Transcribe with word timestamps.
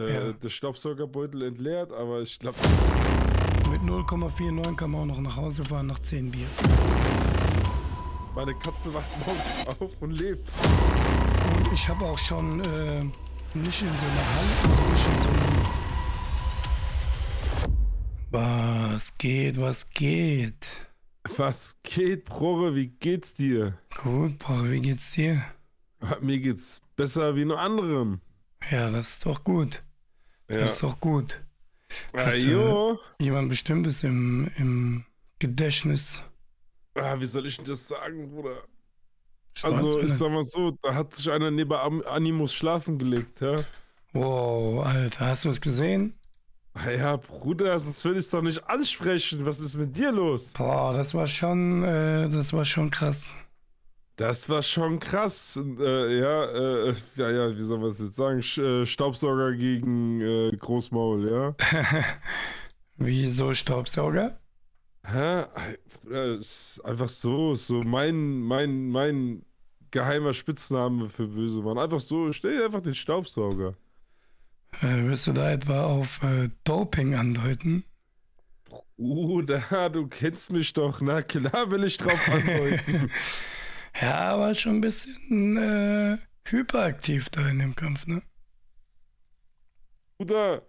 äh, 0.00 0.14
Ja. 0.28 0.32
der 0.32 0.48
Staubsaugerbeutel 0.48 1.42
entleert, 1.42 1.92
aber 1.92 2.20
ich 2.22 2.38
glaube, 2.38 2.56
Mit 3.70 3.82
0,49 3.82 4.74
kann 4.76 4.90
man 4.90 5.02
auch 5.02 5.06
noch 5.16 5.20
nach 5.20 5.36
Hause 5.36 5.64
fahren 5.64 5.86
nach 5.86 5.98
10 6.00 6.30
Bier. 6.30 6.46
meine 8.34 8.54
Katze 8.54 8.92
wacht 8.94 9.06
morgens 9.26 9.80
auf 9.80 10.02
und 10.02 10.12
lebt. 10.12 10.48
Und 11.56 11.72
ich 11.72 11.88
habe 11.88 12.04
auch 12.06 12.18
schon 12.18 12.60
äh, 12.60 13.00
nicht 13.54 13.82
in 13.82 13.88
so 13.88 14.06
einer 14.06 14.26
Halle, 14.34 14.52
also 14.62 14.82
nicht 14.92 15.06
in 15.06 15.22
so 15.22 15.28
einem. 15.28 15.50
Was 18.32 19.18
geht, 19.18 19.60
was 19.60 19.90
geht? 19.90 20.66
Was 21.36 21.76
geht, 21.82 22.24
Brore? 22.24 22.74
Wie 22.74 22.88
geht's 22.88 23.34
dir? 23.34 23.74
Gut, 24.02 24.38
Bro, 24.38 24.70
wie 24.70 24.80
geht's 24.80 25.12
dir? 25.12 25.42
Mir 26.20 26.38
geht's 26.38 26.80
besser 26.96 27.34
wie 27.36 27.44
nur 27.44 27.58
anderen. 27.58 28.20
Ja, 28.70 28.88
das 28.90 29.10
ist 29.10 29.26
doch 29.26 29.42
gut. 29.44 29.82
Ja. 30.50 30.58
Das 30.58 30.74
ist 30.74 30.82
doch 30.82 30.98
gut. 31.00 31.40
Ah, 32.12 32.34
jo. 32.34 32.98
Jemand 33.20 33.48
Bestimmtes 33.48 34.02
im, 34.04 34.50
im 34.56 35.04
Gedächtnis. 35.38 36.22
Ah, 36.94 37.18
wie 37.18 37.26
soll 37.26 37.46
ich 37.46 37.56
denn 37.56 37.64
das 37.66 37.86
sagen, 37.88 38.28
Bruder? 38.30 38.62
Was 39.62 39.74
Also, 39.78 40.00
ich 40.00 40.12
sag 40.12 40.30
mal 40.30 40.42
so, 40.42 40.72
da 40.82 40.94
hat 40.94 41.14
sich 41.14 41.30
einer 41.30 41.50
neben 41.50 41.72
Am- 41.72 42.02
Animus 42.06 42.54
schlafen 42.54 42.98
gelegt, 42.98 43.40
ja? 43.40 43.56
Wow, 44.12 44.84
Alter, 44.86 45.26
hast 45.26 45.44
du 45.44 45.48
es 45.50 45.60
gesehen? 45.60 46.14
Ah 46.74 46.90
ja, 46.90 47.16
Bruder, 47.16 47.78
sonst 47.78 48.04
will 48.04 48.12
ich 48.12 48.18
es 48.20 48.30
doch 48.30 48.42
nicht 48.42 48.64
ansprechen. 48.68 49.44
Was 49.44 49.60
ist 49.60 49.76
mit 49.76 49.96
dir 49.96 50.12
los? 50.12 50.52
Boah, 50.52 50.94
das 50.94 51.14
war 51.14 51.26
schon, 51.26 51.82
äh, 51.82 52.28
das 52.28 52.52
war 52.52 52.64
schon 52.64 52.90
krass. 52.90 53.34
Das 54.20 54.50
war 54.50 54.62
schon 54.62 54.98
krass. 54.98 55.58
Äh, 55.78 56.18
ja, 56.18 56.44
äh, 56.44 56.94
ja, 57.16 57.30
ja, 57.30 57.56
wie 57.56 57.62
soll 57.62 57.78
man 57.78 57.88
es 57.88 58.00
jetzt 58.00 58.16
sagen? 58.16 58.42
Sch 58.42 58.58
äh, 58.58 58.84
Staubsauger 58.84 59.54
gegen 59.54 60.20
äh, 60.20 60.54
Großmaul, 60.58 61.30
ja? 61.30 61.54
Wie 62.98 63.30
so 63.30 63.54
Staubsauger? 63.54 64.38
Hä? 65.06 65.44
Ist 66.38 66.84
einfach 66.84 67.08
so, 67.08 67.54
so 67.54 67.82
mein, 67.82 68.40
mein, 68.40 68.90
mein 68.90 69.42
geheimer 69.90 70.34
Spitzname 70.34 71.08
für 71.08 71.26
böse 71.26 71.62
Mann. 71.62 71.78
Einfach 71.78 72.00
so, 72.00 72.30
stell 72.34 72.58
dir 72.58 72.66
einfach 72.66 72.82
den 72.82 72.94
Staubsauger. 72.94 73.72
Äh, 74.82 75.06
willst 75.06 75.28
du 75.28 75.32
da 75.32 75.50
etwa 75.50 75.84
auf 75.84 76.22
äh, 76.22 76.50
Doping 76.64 77.14
andeuten? 77.14 77.84
Bruder, 78.98 79.88
du 79.88 80.08
kennst 80.08 80.52
mich 80.52 80.74
doch. 80.74 81.00
Na 81.00 81.22
klar 81.22 81.70
will 81.70 81.84
ich 81.84 81.96
drauf 81.96 82.20
andeuten. 82.30 83.10
Ja, 83.98 84.38
war 84.38 84.54
schon 84.54 84.76
ein 84.76 84.80
bisschen 84.80 85.56
äh, 85.56 86.18
hyperaktiv 86.44 87.30
da 87.30 87.48
in 87.48 87.58
dem 87.58 87.74
Kampf, 87.74 88.06
ne? 88.06 88.22
Bruder, 90.18 90.62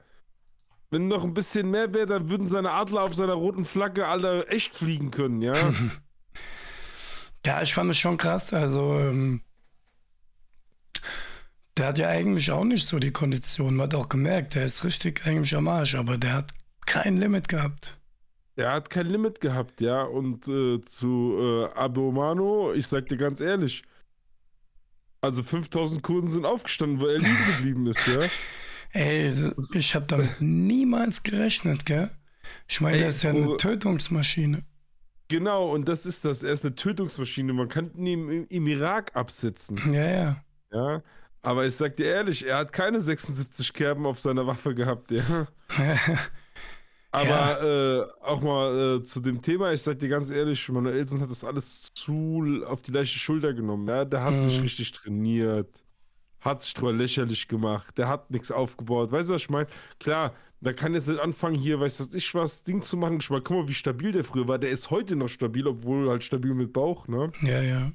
wenn 0.89 1.07
noch 1.07 1.23
ein 1.23 1.33
bisschen 1.33 1.69
mehr 1.71 1.93
wäre, 1.93 2.07
dann 2.07 2.29
würden 2.29 2.47
seine 2.47 2.71
Adler 2.71 3.03
auf 3.03 3.13
seiner 3.13 3.33
roten 3.33 3.65
Flagge 3.65 4.07
alle 4.07 4.47
echt 4.47 4.75
fliegen 4.75 5.11
können, 5.11 5.41
ja? 5.41 5.53
Ja, 7.45 7.61
ich 7.61 7.73
fand 7.73 7.89
es 7.89 7.97
schon 7.97 8.17
krass. 8.17 8.53
Also, 8.53 8.99
ähm, 8.99 9.41
der 11.77 11.87
hat 11.87 11.97
ja 11.97 12.07
eigentlich 12.09 12.51
auch 12.51 12.63
nicht 12.63 12.87
so 12.87 12.99
die 12.99 13.11
Kondition. 13.11 13.75
Man 13.75 13.87
hat 13.87 13.95
auch 13.95 14.09
gemerkt, 14.09 14.55
der 14.55 14.65
ist 14.65 14.83
richtig 14.83 15.25
eigentlich 15.25 15.55
am 15.55 15.67
Arsch, 15.67 15.95
aber 15.95 16.17
der 16.17 16.33
hat 16.33 16.51
kein 16.85 17.17
Limit 17.17 17.47
gehabt. 17.47 17.97
Er 18.55 18.71
hat 18.71 18.89
kein 18.89 19.07
Limit 19.07 19.41
gehabt, 19.41 19.81
ja. 19.81 20.03
Und 20.03 20.47
äh, 20.47 20.81
zu 20.81 21.37
äh, 21.39 21.77
Abomano, 21.77 22.73
ich 22.73 22.87
sag 22.87 23.07
dir 23.07 23.17
ganz 23.17 23.41
ehrlich, 23.41 23.83
also 25.21 25.43
5000 25.43 26.03
Kurden 26.03 26.27
sind 26.27 26.45
aufgestanden, 26.45 26.99
weil 26.99 27.11
er 27.11 27.19
liegen 27.19 27.45
geblieben 27.57 27.87
ist, 27.87 28.07
ja. 28.07 28.21
Ey, 28.93 29.33
ich 29.73 29.95
habe 29.95 30.05
damit 30.07 30.41
niemals 30.41 31.23
gerechnet, 31.23 31.85
gell? 31.85 32.11
Ich 32.67 32.81
meine, 32.81 32.97
der 32.97 33.09
ist 33.09 33.23
ja 33.23 33.29
eine. 33.29 33.55
Tötungsmaschine. 33.55 34.63
Genau, 35.29 35.69
und 35.71 35.87
das 35.87 36.05
ist 36.05 36.25
das. 36.25 36.43
Er 36.43 36.51
ist 36.51 36.65
eine 36.65 36.75
Tötungsmaschine. 36.75 37.53
Man 37.53 37.69
kann 37.69 37.93
ihn 37.95 38.29
im, 38.29 38.47
im 38.49 38.67
Irak 38.67 39.15
absetzen, 39.15 39.79
Ja, 39.93 40.09
ja. 40.09 40.43
ja. 40.73 41.03
Aber 41.41 41.65
ich 41.65 41.75
sag 41.75 41.95
dir 41.95 42.07
ehrlich, 42.07 42.45
er 42.45 42.57
hat 42.57 42.73
keine 42.73 42.99
76 42.99 43.73
Kerben 43.73 44.05
auf 44.05 44.19
seiner 44.19 44.45
Waffe 44.45 44.75
gehabt, 44.75 45.11
ja. 45.11 45.47
Aber 47.13 47.61
äh, 47.61 48.23
auch 48.23 48.41
mal 48.41 48.99
äh, 49.01 49.03
zu 49.03 49.19
dem 49.19 49.41
Thema, 49.41 49.73
ich 49.73 49.81
sag 49.81 49.99
dir 49.99 50.07
ganz 50.07 50.29
ehrlich, 50.29 50.67
Manuelsen 50.69 51.19
hat 51.19 51.29
das 51.29 51.43
alles 51.43 51.89
zu 51.93 52.63
auf 52.65 52.81
die 52.83 52.91
leichte 52.91 53.19
Schulter 53.19 53.53
genommen. 53.53 53.87
Ja? 53.87 54.05
Der 54.05 54.23
hat 54.23 54.31
Mhm. 54.33 54.45
nicht 54.45 54.63
richtig 54.63 54.91
trainiert, 54.93 55.69
hat 56.41 56.61
sich 56.63 56.73
drüber 56.73 56.93
lächerlich 56.93 57.47
gemacht, 57.47 57.97
der 57.97 58.09
hat 58.09 58.31
nichts 58.31 58.51
aufgebaut. 58.51 59.11
Weißt 59.11 59.29
du, 59.29 59.35
was 59.35 59.43
ich 59.43 59.49
meine? 59.49 59.67
Klar, 59.99 60.35
da 60.61 60.73
kann 60.73 60.93
jetzt 60.95 61.07
nicht 61.09 61.19
anfangen, 61.21 61.55
hier, 61.55 61.79
weißt 61.79 61.99
du 61.99 62.05
was 62.05 62.13
ich 62.15 62.33
was, 62.35 62.63
Ding 62.63 62.81
zu 62.83 62.97
machen. 62.97 63.19
Ich 63.21 63.29
meine, 63.29 63.43
guck 63.43 63.57
mal, 63.57 63.67
wie 63.69 63.73
stabil 63.75 64.11
der 64.13 64.23
früher 64.25 64.47
war. 64.47 64.59
Der 64.59 64.71
ist 64.71 64.91
heute 64.91 65.15
noch 65.17 65.29
stabil, 65.29 65.67
obwohl 65.67 66.09
halt 66.09 66.23
stabil 66.23 66.53
mit 66.55 66.73
Bauch, 66.73 67.07
ne? 67.07 67.33
ja, 67.41 67.61
ja. 67.61 67.91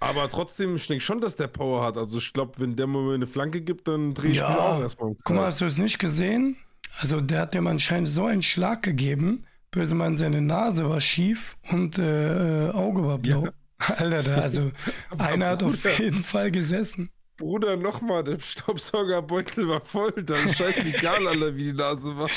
Aber 0.00 0.28
trotzdem, 0.28 0.74
ich 0.76 0.86
denke 0.86 1.02
schon, 1.02 1.20
dass 1.20 1.36
der 1.36 1.48
Power 1.48 1.82
hat. 1.84 1.96
Also 1.96 2.18
ich 2.18 2.32
glaube, 2.32 2.58
wenn 2.60 2.76
der 2.76 2.86
mal 2.86 3.14
eine 3.14 3.26
Flanke 3.26 3.60
gibt, 3.62 3.88
dann 3.88 4.12
drehe 4.14 4.30
ich 4.32 4.38
Ja, 4.38 4.46
mich 4.46 4.58
auch 4.58 4.78
erstmal 4.78 5.10
im 5.12 5.18
Guck 5.24 5.36
mal, 5.36 5.46
hast 5.46 5.60
du 5.60 5.64
es 5.66 5.78
nicht 5.78 5.98
gesehen? 5.98 6.56
Also 6.98 7.20
der 7.20 7.40
hat 7.40 7.54
dem 7.54 7.66
anscheinend 7.66 8.08
so 8.08 8.26
einen 8.26 8.42
Schlag 8.42 8.82
gegeben. 8.82 9.46
Böse 9.70 9.94
Mann, 9.94 10.16
seine 10.16 10.40
Nase 10.40 10.88
war 10.88 11.00
schief 11.00 11.56
und 11.70 11.98
äh, 11.98 12.68
äh, 12.68 12.70
Auge 12.70 13.04
war 13.04 13.18
blau. 13.18 13.48
Alter, 13.78 14.22
da, 14.22 14.34
also 14.36 14.70
einer 15.18 15.48
hat 15.48 15.62
auf 15.62 15.98
jeden 15.98 16.22
Fall 16.22 16.50
gesessen. 16.50 17.10
Bruder, 17.36 17.76
nochmal, 17.76 18.22
der 18.22 18.38
Staubsaugerbeutel 18.38 19.68
war 19.68 19.80
voll. 19.80 20.12
Das 20.12 20.44
ist 20.44 20.56
scheißegal, 20.56 21.26
Alter, 21.28 21.56
wie 21.56 21.64
die 21.64 21.72
Nase 21.72 22.16
war. 22.16 22.30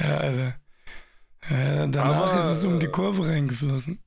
Ja, 0.00 0.16
Alter. 0.16 0.54
Ja, 1.50 1.86
danach 1.86 2.32
Aber, 2.32 2.40
ist 2.40 2.46
es 2.46 2.64
um 2.64 2.80
die 2.80 2.86
äh, 2.86 2.90
Kurve 2.90 3.28
reingeflossen. 3.28 4.02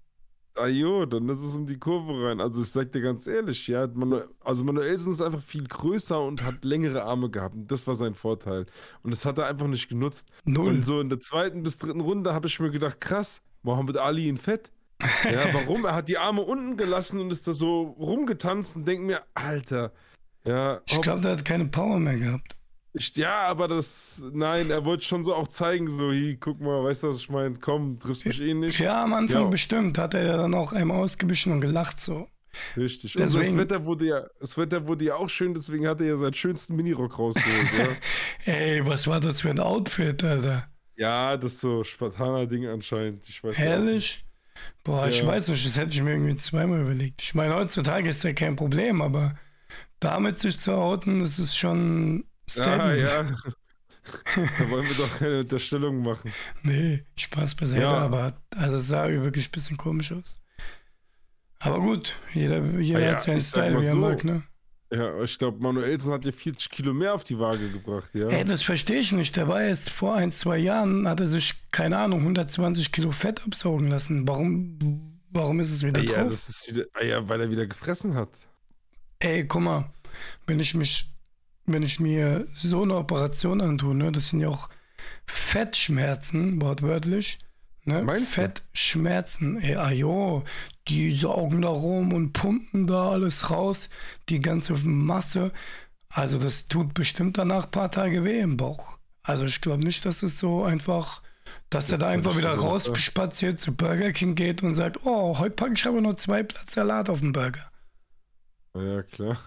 Ah 0.58 0.68
jo, 0.68 1.06
dann 1.06 1.30
ist 1.30 1.40
es 1.40 1.56
um 1.56 1.66
die 1.66 1.78
Kurve 1.78 2.28
rein. 2.28 2.42
Also 2.42 2.62
ich 2.62 2.70
sag 2.70 2.92
dir 2.92 3.02
ganz 3.02 3.28
ehrlich, 3.28 3.68
ja, 3.68 3.88
Manu 3.88 4.22
also 4.44 4.64
Manuelsen 4.64 5.12
ist 5.12 5.22
einfach 5.22 5.42
viel 5.42 5.68
größer 5.68 6.22
und 6.22 6.44
hat 6.44 6.66
längere 6.66 7.04
Arme 7.04 7.30
gehabt. 7.30 7.56
Und 7.56 7.72
das 7.72 7.88
war 7.88 7.96
sein 7.96 8.16
Vorteil. 8.16 8.66
Und 9.04 9.12
das 9.12 9.26
hat 9.26 9.38
er 9.38 9.48
einfach 9.48 9.68
nicht 9.68 9.90
genutzt. 9.90 10.30
Null. 10.46 10.70
Und 10.70 10.84
so 10.84 11.00
in 11.00 11.10
der 11.10 11.20
zweiten 11.20 11.64
bis 11.64 11.78
dritten 11.78 12.02
Runde 12.02 12.34
habe 12.34 12.48
ich 12.48 12.60
mir 12.60 12.72
gedacht, 12.72 13.00
krass, 13.00 13.42
Mohammed 13.64 13.98
Ali 13.98 14.28
in 14.28 14.38
Fett. 14.38 14.72
Ja, 15.24 15.54
warum? 15.54 15.86
Er 15.86 15.96
hat 15.96 16.10
die 16.10 16.18
Arme 16.18 16.42
unten 16.42 16.78
gelassen 16.78 17.20
und 17.20 17.32
ist 17.32 17.48
da 17.48 17.54
so 17.54 17.96
rumgetanzt 18.00 18.76
und 18.76 18.88
denkt 18.88 19.06
mir, 19.06 19.22
Alter, 19.36 19.92
ja, 20.44 20.82
Ich 20.88 21.02
glaube, 21.02 21.22
der 21.22 21.32
hat 21.34 21.46
keine 21.46 21.66
Power 21.66 22.00
mehr 22.00 22.18
gehabt. 22.18 22.57
Ich, 22.98 23.16
ja, 23.16 23.40
aber 23.48 23.68
das, 23.68 24.24
nein, 24.34 24.70
er 24.72 24.84
wollte 24.86 25.04
schon 25.04 25.24
so 25.24 25.34
auch 25.36 25.48
zeigen, 25.48 25.90
so, 25.90 26.12
hier, 26.12 26.38
guck 26.38 26.60
mal, 26.60 26.84
weißt 26.84 27.04
du, 27.04 27.10
was 27.10 27.18
ich 27.18 27.30
meine? 27.30 27.56
Komm, 27.60 28.00
triffst 28.00 28.26
mich 28.26 28.42
eh 28.42 28.54
nicht. 28.54 28.80
Ja, 28.80 29.04
am 29.04 29.14
Anfang 29.14 29.44
Ja. 29.44 29.48
bestimmt. 29.50 29.98
Hat 29.98 30.14
er 30.14 30.26
ja 30.26 30.38
dann 30.38 30.54
auch 30.56 30.74
einmal 30.74 30.98
ausgebissen 31.02 31.52
und 31.54 31.62
gelacht 31.62 32.00
so. 32.00 32.28
Richtig. 32.76 33.16
Und 33.16 33.24
das 33.26 33.34
Deswegen- 33.34 33.58
Wetter 33.60 33.86
wurde 33.86 34.06
ja, 34.06 34.26
das 34.40 34.58
Wetter 34.58 34.88
wurde 34.88 35.06
ja 35.06 35.16
auch 35.16 35.30
schön, 35.30 35.54
deswegen 35.54 35.88
hat 35.88 36.02
er 36.02 36.08
ja 36.08 36.16
seinen 36.18 36.34
schönsten 36.34 36.76
Minirock 36.76 37.20
rausgeholt, 37.20 37.68
ja. 37.78 37.88
Ey, 38.54 38.86
was 38.86 39.06
war 39.06 39.20
das 39.20 39.42
für 39.42 39.50
ein 39.52 39.60
Outfit, 39.60 40.24
Alter? 40.24 40.68
ja, 40.96 41.38
das 41.38 41.54
ist 41.54 41.62
so 41.62 41.84
Spartaner-Ding 41.84 42.66
anscheinend. 42.66 43.30
Ich 43.30 43.44
weiß 43.44 43.56
ja 43.58 43.64
Herrlich. 43.64 44.26
Boah, 44.84 45.06
ich 45.08 45.22
Ja. 45.22 45.28
weiß 45.28 45.50
nicht, 45.50 45.64
das 45.64 45.78
hätte 45.78 45.94
ich 45.94 46.02
mir 46.02 46.14
irgendwie 46.14 46.36
zweimal 46.36 46.82
überlegt. 46.82 47.22
Ich 47.22 47.36
meine, 47.36 47.54
heutzutage 47.54 48.10
ist 48.10 48.24
ja 48.24 48.34
kein 48.34 48.56
Problem, 48.56 49.04
aber 49.04 49.38
damit 50.00 50.40
sich 50.40 50.58
zu 50.58 50.74
outen, 50.74 51.20
das 51.20 51.38
ist 51.38 51.56
schon 51.56 52.26
nicht. 52.48 52.60
Ah, 52.60 52.96
Statement. 52.96 53.00
ja. 53.00 53.52
da 54.60 54.70
wollen 54.70 54.88
wir 54.88 54.96
doch 54.96 55.18
keine 55.20 55.40
Unterstellung 55.42 56.02
machen. 56.02 56.32
Nee, 56.64 57.04
Spaß 57.18 57.56
beiseite, 57.56 57.84
Ja. 57.84 57.94
aber 57.98 58.42
also 58.56 58.78
es 58.78 58.88
sah 58.88 59.08
wirklich 59.10 59.50
ein 59.50 59.52
bisschen 59.52 59.78
komisch 59.78 60.12
aus. 60.14 60.36
Aber 61.60 61.80
gut, 61.80 62.16
jeder, 62.34 62.64
jeder 62.80 63.00
Ah 63.00 63.02
ja, 63.02 63.12
hat 63.12 63.22
seinen 63.24 63.42
Style, 63.42 63.74
wie 63.82 63.86
er 63.86 63.92
so. 63.92 63.98
mag, 63.98 64.24
ne? 64.24 64.44
Ja, 64.90 65.22
ich 65.22 65.38
glaube, 65.38 65.60
Manuelsen 65.62 66.14
hat 66.14 66.24
ja 66.24 66.32
40 66.32 66.70
Kilo 66.70 66.94
mehr 66.94 67.14
auf 67.14 67.26
die 67.26 67.38
Waage 67.38 67.70
gebracht, 67.70 68.10
ja. 68.14 68.28
Ey, 68.30 68.46
das 68.46 68.64
verstehe 68.64 69.00
ich 69.00 69.12
nicht. 69.12 69.36
Der 69.36 69.50
war 69.50 69.62
erst 69.62 69.90
vor 69.90 70.16
ein, 70.16 70.32
zwei 70.32 70.58
Jahren, 70.58 71.06
hat 71.08 71.20
er 71.20 71.28
sich, 71.28 71.56
keine 71.72 71.98
Ahnung, 71.98 72.20
120 72.20 72.94
Kilo 72.94 73.12
Fett 73.12 73.44
absaugen 73.44 73.90
lassen. 73.90 74.26
Warum, 74.26 75.20
warum 75.32 75.60
ist 75.60 75.72
es 75.72 75.84
wieder 75.84 76.02
ja, 76.02 76.24
drauf? 76.24 76.32
das 76.32 76.48
ist 76.48 76.68
wieder, 76.70 76.86
ah, 76.94 77.04
ja, 77.04 77.28
weil 77.28 77.42
er 77.42 77.52
wieder 77.52 77.66
gefressen 77.68 78.14
hat. 78.16 78.30
Ey, 79.20 79.46
guck 79.46 79.62
mal, 79.62 79.90
wenn 80.46 80.62
ich 80.62 80.74
mich, 80.74 81.12
wenn 81.68 81.84
ich 81.84 82.00
mir 82.00 82.48
so 82.54 82.84
eine 82.84 82.96
Operation 82.96 83.62
antue, 83.62 83.94
ne, 83.94 84.12
das 84.12 84.30
sind 84.30 84.40
ja 84.40 84.48
auch 84.48 84.70
Fettschmerzen, 85.28 86.62
wortwörtlich. 86.62 87.40
Ne? 87.84 88.02
Meinst? 88.02 88.34
Fettschmerzen, 88.34 89.60
ey, 89.62 89.76
ajo, 89.76 90.44
die 90.88 91.12
saugen 91.12 91.62
da 91.62 91.70
rum 91.70 92.14
und 92.14 92.34
pumpen 92.34 92.88
da 92.88 93.12
alles 93.12 93.50
raus, 93.50 93.90
die 94.30 94.40
ganze 94.40 94.74
Masse. 94.74 95.52
Also 96.10 96.40
das 96.40 96.66
tut 96.66 96.94
bestimmt 96.94 97.38
danach 97.38 97.66
ein 97.66 97.72
paar 97.72 97.92
Tage 97.92 98.24
weh 98.24 98.40
im 98.40 98.58
Bauch. 98.58 98.98
Also 99.24 99.46
ich 99.46 99.62
glaube 99.62 99.84
nicht, 99.84 100.06
dass 100.06 100.24
es 100.24 100.40
so 100.40 100.64
einfach, 100.64 101.22
dass 101.70 101.92
er 101.92 101.98
da 101.98 102.08
einfach 102.08 102.38
wieder 102.38 102.52
dir 102.52 102.58
so 102.58 102.68
raus 102.68 102.86
sagen. 102.86 103.00
spaziert 103.00 103.60
zu 103.60 103.74
Burger 103.74 104.12
King 104.14 104.36
geht 104.36 104.64
und 104.64 104.74
sagt, 104.74 105.06
oh, 105.06 105.38
heute 105.38 105.56
packe 105.56 105.74
ich 105.74 105.86
aber 105.86 106.02
nur 106.02 106.18
zwei 106.18 106.44
Blatt 106.44 106.70
Salat 106.70 107.10
auf 107.10 107.20
den 107.20 107.34
Burger. 107.34 107.72
Ja, 108.74 109.04
klar. 109.04 109.38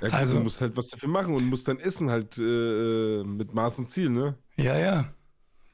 Ja, 0.00 0.08
Also- 0.10 0.34
du 0.36 0.40
musst 0.40 0.60
halt 0.60 0.76
was 0.76 0.88
dafür 0.88 1.08
machen 1.08 1.34
und 1.34 1.44
musst 1.46 1.66
dein 1.68 1.78
Essen 1.80 2.10
halt 2.10 2.38
äh, 2.38 3.22
mit 3.24 3.52
Maß 3.54 3.78
und 3.80 3.90
Ziel, 3.90 4.10
ne? 4.10 4.36
Ja, 4.56 4.78
ja. 4.78 5.12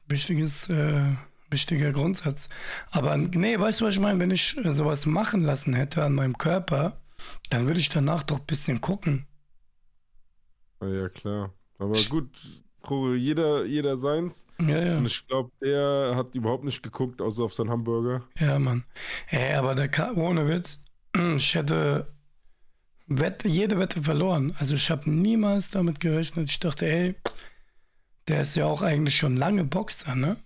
Wichtiges, 0.07 0.69
äh, 0.69 1.15
wichtiger 1.49 1.91
Grundsatz. 1.91 2.49
Aber 2.91 3.17
nee, 3.17 3.59
weißt 3.59 3.81
du, 3.81 3.85
was 3.85 3.93
ich 3.93 3.99
meine? 3.99 4.19
Wenn 4.19 4.31
ich 4.31 4.57
äh, 4.57 4.71
sowas 4.71 5.05
machen 5.05 5.41
lassen 5.41 5.73
hätte 5.73 6.03
an 6.03 6.13
meinem 6.13 6.37
Körper, 6.37 7.01
dann 7.49 7.67
würde 7.67 7.79
ich 7.79 7.89
danach 7.89 8.23
doch 8.23 8.39
ein 8.39 8.45
bisschen 8.45 8.81
gucken. 8.81 9.25
Ja, 10.81 10.87
ja, 10.87 11.09
klar. 11.09 11.53
Aber 11.79 12.01
gut, 12.03 12.29
jeder, 13.17 13.65
jeder 13.65 13.97
seins. 13.97 14.45
Ja, 14.61 14.79
ja. 14.79 14.97
Und 14.97 15.05
ich 15.07 15.25
glaube, 15.27 15.51
der 15.61 16.13
hat 16.15 16.35
überhaupt 16.35 16.63
nicht 16.63 16.83
geguckt, 16.83 17.21
außer 17.21 17.43
auf 17.43 17.53
seinen 17.53 17.69
Hamburger. 17.71 18.23
Ja, 18.39 18.59
Mann. 18.59 18.83
Ey, 19.27 19.53
aber 19.55 19.75
der 19.75 19.87
Ka 19.89 20.11
ohne 20.13 20.47
Witz, 20.47 20.83
ich 21.35 21.55
hätte 21.55 22.13
Wette, 23.07 23.47
jede 23.47 23.77
Wette 23.77 24.03
verloren. 24.03 24.55
Also 24.57 24.75
ich 24.75 24.89
habe 24.89 25.09
niemals 25.09 25.69
damit 25.69 25.99
gerechnet. 25.99 26.49
Ich 26.49 26.59
dachte, 26.59 26.87
ey, 26.87 27.15
der 28.27 28.41
ist 28.41 28.55
ja 28.55 28.65
auch 28.65 28.81
eigentlich 28.81 29.17
schon 29.17 29.37
lange 29.37 29.63
Boxer, 29.63 30.15
ne? 30.15 30.37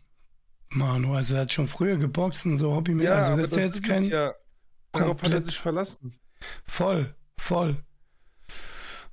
Manu, 0.72 1.16
also 1.16 1.36
er 1.36 1.42
hat 1.42 1.52
schon 1.52 1.68
früher 1.68 1.98
geboxt 1.98 2.46
und 2.46 2.58
so 2.58 2.76
hobbymäßig. 2.76 3.12
also 3.12 3.38
das 3.38 3.52
ist 3.52 3.58
ja 3.58 3.64
jetzt 3.64 3.84
kein... 3.84 4.04
ja. 4.04 4.34
Darauf 4.92 5.22
hat 5.22 5.32
er 5.32 5.42
sich 5.42 5.58
verlassen. 5.58 6.20
Voll, 6.66 7.14
voll. 7.38 7.78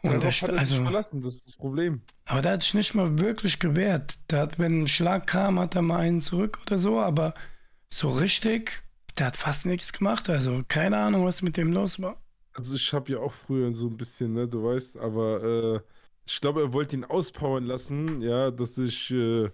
Und 0.02 0.10
der, 0.10 0.18
Darauf 0.20 0.42
hat 0.42 0.48
er 0.50 0.66
sich 0.66 0.72
also, 0.72 0.82
verlassen, 0.84 1.22
das 1.22 1.34
ist 1.34 1.46
das 1.46 1.56
Problem. 1.56 2.02
aber 2.24 2.42
der 2.42 2.52
hat 2.52 2.62
sich 2.62 2.74
nicht 2.74 2.94
mal 2.94 3.18
wirklich 3.18 3.58
gewehrt. 3.58 4.18
Der 4.30 4.40
hat, 4.40 4.58
wenn 4.58 4.82
ein 4.82 4.88
Schlag 4.88 5.26
kam, 5.26 5.58
hat 5.58 5.74
er 5.74 5.82
mal 5.82 6.00
einen 6.00 6.20
zurück 6.20 6.58
oder 6.66 6.78
so, 6.78 7.00
aber 7.00 7.34
so 7.92 8.10
richtig, 8.10 8.82
der 9.18 9.26
hat 9.26 9.36
fast 9.36 9.66
nichts 9.66 9.92
gemacht. 9.92 10.28
Also 10.30 10.62
keine 10.68 10.98
Ahnung, 10.98 11.24
was 11.26 11.42
mit 11.42 11.56
dem 11.56 11.72
los 11.72 12.00
war. 12.00 12.22
Also 12.56 12.76
ich 12.76 12.92
habe 12.94 13.12
ja 13.12 13.18
auch 13.18 13.32
früher 13.32 13.74
so 13.74 13.86
ein 13.88 13.96
bisschen, 13.96 14.32
ne, 14.32 14.48
du 14.48 14.64
weißt, 14.64 14.96
aber 14.96 15.42
äh, 15.44 15.80
ich 16.26 16.40
glaube, 16.40 16.62
er 16.62 16.72
wollte 16.72 16.96
ihn 16.96 17.04
auspowern 17.04 17.64
lassen, 17.64 18.22
ja, 18.22 18.50
dass 18.50 18.76
sich 18.76 19.10
äh, 19.10 19.44
äh, 19.46 19.50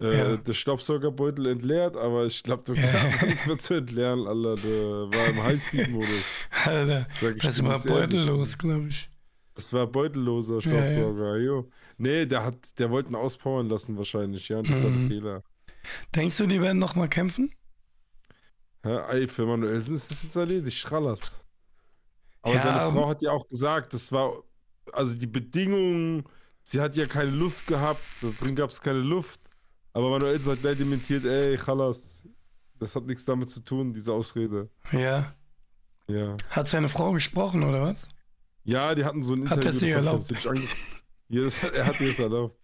Ja. 0.00 0.36
der 0.38 0.52
Staubsaugerbeutel 0.54 1.46
entleert, 1.46 1.96
aber 1.96 2.26
ich 2.26 2.42
glaube, 2.42 2.64
da 2.64 2.74
Ja. 2.74 3.10
gab 3.10 3.22
nichts 3.22 3.46
mehr 3.46 3.58
zu 3.58 3.74
entleeren, 3.74 4.26
Alter, 4.26 4.56
der 4.56 5.12
war 5.12 5.28
im 5.28 5.42
Highspeed-Modus. 5.42 6.36
Alter, 6.64 7.08
Sag 7.20 7.36
ich 7.36 7.42
das 7.42 7.62
war 7.64 7.78
beutellos, 7.80 8.58
glaube 8.58 8.88
ich. 8.88 9.08
Das 9.54 9.72
war 9.72 9.86
beutelloser 9.86 10.60
Ja, 10.62 10.86
ja. 10.88 10.88
Staubsauger, 10.88 11.36
jo. 11.38 11.70
Nee, 11.98 12.26
der 12.26 12.44
hat, 12.44 12.78
der 12.78 12.90
wollte 12.90 13.10
ihn 13.10 13.16
auspowern 13.16 13.68
lassen 13.68 13.96
wahrscheinlich, 13.98 14.48
ja, 14.48 14.58
und 14.58 14.68
das 14.70 14.82
war 14.82 14.90
Mhm. 14.90 14.94
der 14.94 15.02
Fehler. 15.08 15.44
Denkst 16.16 16.38
du, 16.38 16.46
die 16.46 16.60
werden 16.62 16.78
noch 16.78 16.94
mal 16.96 17.08
kämpfen? 17.08 17.52
Ja, 18.84 19.08
ey, 19.10 19.28
für 19.28 19.46
Manuelsen 19.46 19.94
ist 19.94 20.10
das 20.10 20.22
jetzt 20.24 20.36
erledigt, 20.36 20.76
Schrallers. 20.78 21.41
Aber 22.42 22.54
Ja, 22.54 22.60
seine 22.60 22.82
ähm, 22.82 22.92
Frau 22.92 23.08
hat 23.08 23.22
ja 23.22 23.30
auch 23.30 23.48
gesagt, 23.48 23.92
das 23.94 24.10
war, 24.12 24.42
also 24.92 25.14
die 25.14 25.26
Bedingungen, 25.26 26.24
sie 26.62 26.80
hat 26.80 26.96
ja 26.96 27.06
keine 27.06 27.30
Luft 27.30 27.66
gehabt, 27.66 28.02
drin 28.40 28.56
gab 28.56 28.70
es 28.70 28.80
keine 28.80 28.98
Luft. 28.98 29.40
Aber 29.92 30.10
Manuelsen 30.10 30.52
hat 30.52 30.60
gleich 30.60 30.78
dementiert, 30.78 31.24
ey, 31.24 31.56
Chalas, 31.56 32.26
das 32.78 32.96
hat 32.96 33.04
nichts 33.06 33.24
damit 33.24 33.50
zu 33.50 33.60
tun, 33.60 33.92
diese 33.92 34.12
Ausrede. 34.12 34.68
Ja. 34.90 35.34
Ja. 36.08 36.36
Hat 36.50 36.66
seine 36.68 36.88
Frau 36.88 37.12
gesprochen 37.12 37.62
oder 37.62 37.82
was? 37.82 38.08
Ja, 38.64 38.94
die 38.94 39.04
hatten 39.04 39.22
so 39.22 39.34
ein 39.34 39.48
Hat 39.48 39.58
Interview. 39.58 39.68
er 39.68 39.72
sie 39.72 39.90
erlaubt? 39.90 40.32
Ja, 41.28 41.40
das 41.44 41.62
hat, 41.62 41.72
er 41.72 41.86
hat 41.86 41.98
ihr 41.98 42.08
das 42.08 42.18
erlaubt. 42.18 42.58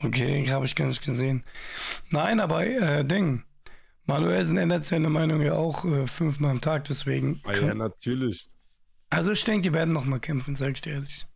Okay, 0.00 0.44
habe 0.50 0.64
ich 0.64 0.74
gar 0.74 0.86
nicht 0.88 1.02
gesehen. 1.04 1.44
Nein, 2.10 2.40
aber 2.40 2.66
äh, 2.66 3.04
Ding. 3.04 3.44
Manuelsen 4.04 4.56
ändert 4.56 4.82
seine 4.82 5.08
Meinung 5.10 5.42
ja 5.42 5.52
auch 5.52 5.84
äh, 5.84 6.06
fünfmal 6.08 6.50
am 6.50 6.60
Tag, 6.60 6.84
deswegen. 6.84 7.40
Ah, 7.44 7.52
ja, 7.52 7.74
natürlich. 7.74 8.48
Also 9.10 9.32
ich 9.32 9.44
denke, 9.44 9.62
die 9.62 9.74
werden 9.74 9.94
noch 9.94 10.04
mal 10.04 10.20
kämpfen, 10.20 10.54
sag 10.54 10.72
ich 10.72 10.80
dir 10.80 10.94
ehrlich. 10.94 11.26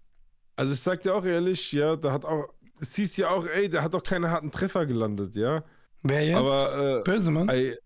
Also 0.57 0.75
ich 0.75 0.81
sag 0.81 1.03
dir 1.03 1.15
auch 1.15 1.25
ehrlich, 1.25 1.73
ja, 1.73 1.97
da 1.97 2.13
hat 2.13 2.25
auch, 2.25 2.49
es 2.81 2.95
hieß 2.95 3.17
ja 3.17 3.31
auch, 3.31 3.47
ey, 3.47 3.69
der 3.69 3.83
hat 3.83 3.95
doch 3.95 4.03
keine 4.03 4.31
harten 4.31 4.51
Treffer 4.51 4.87
gelandet, 4.87 5.35
ja. 5.35 5.65
Wer 6.03 6.27
jetzt? 6.27 6.39
Aber, 6.39 6.99
äh, 6.99 7.03
Böse 7.03 7.31
Mann? 7.31 7.49
Ey, 7.49 7.79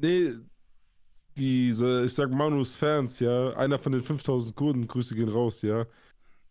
nee, 0.00 0.32
diese, 1.36 2.04
ich 2.04 2.14
sag 2.14 2.30
Manus 2.30 2.76
Fans, 2.76 3.20
ja, 3.20 3.50
einer 3.56 3.78
von 3.78 3.92
den 3.92 4.00
5000 4.00 4.56
Kurden, 4.56 4.86
Grüße 4.86 5.14
gehen 5.14 5.28
raus, 5.28 5.62
ja. 5.62 5.84